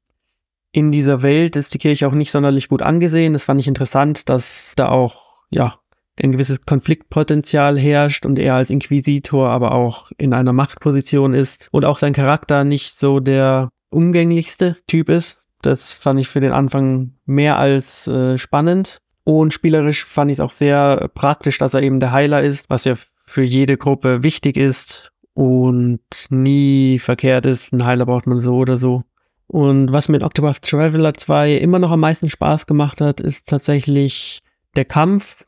[0.72, 3.34] In dieser Welt ist die Kirche auch nicht sonderlich gut angesehen.
[3.34, 5.80] Das fand ich interessant, dass da auch, ja,
[6.22, 11.86] ein gewisses Konfliktpotenzial herrscht und er als Inquisitor aber auch in einer Machtposition ist und
[11.86, 15.44] auch sein Charakter nicht so der umgänglichste Typ ist.
[15.62, 19.02] Das fand ich für den Anfang mehr als äh, spannend.
[19.28, 22.86] Und spielerisch fand ich es auch sehr praktisch, dass er eben der Heiler ist, was
[22.86, 22.94] ja
[23.26, 26.00] für jede Gruppe wichtig ist und
[26.30, 27.74] nie verkehrt ist.
[27.74, 29.04] Ein Heiler braucht man so oder so.
[29.46, 34.44] Und was mit Octopath Traveler 2 immer noch am meisten Spaß gemacht hat, ist tatsächlich
[34.78, 35.46] der Kampf,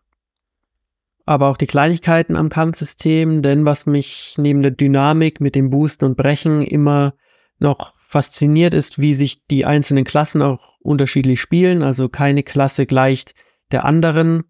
[1.25, 6.03] aber auch die Kleinigkeiten am Kampfsystem, denn was mich neben der Dynamik mit dem Boosten
[6.03, 7.13] und Brechen immer
[7.59, 11.81] noch fasziniert ist, wie sich die einzelnen Klassen auch unterschiedlich spielen.
[11.81, 13.35] Also keine Klasse gleicht
[13.71, 14.43] der anderen.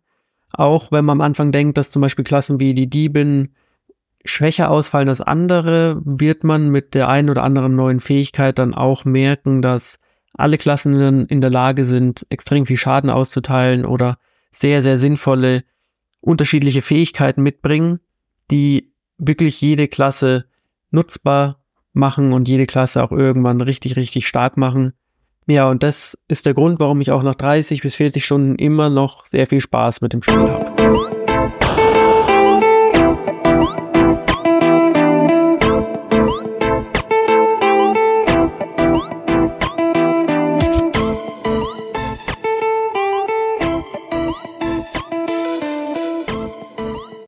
[0.52, 3.50] Auch wenn man am Anfang denkt, dass zum Beispiel Klassen wie die Diebin
[4.26, 9.06] schwächer ausfallen als andere, wird man mit der einen oder anderen neuen Fähigkeit dann auch
[9.06, 10.00] merken, dass
[10.34, 14.18] alle Klassen in der Lage sind, extrem viel Schaden auszuteilen oder
[14.52, 15.64] sehr, sehr sinnvolle
[16.22, 18.00] unterschiedliche Fähigkeiten mitbringen,
[18.52, 20.46] die wirklich jede Klasse
[20.92, 21.62] nutzbar
[21.94, 24.94] machen und jede Klasse auch irgendwann richtig, richtig stark machen.
[25.50, 28.92] Ja, und das ist der Grund, warum ich auch nach 30 bis 40 Stunden immer
[28.92, 31.19] noch sehr viel Spaß mit dem Spiel habe.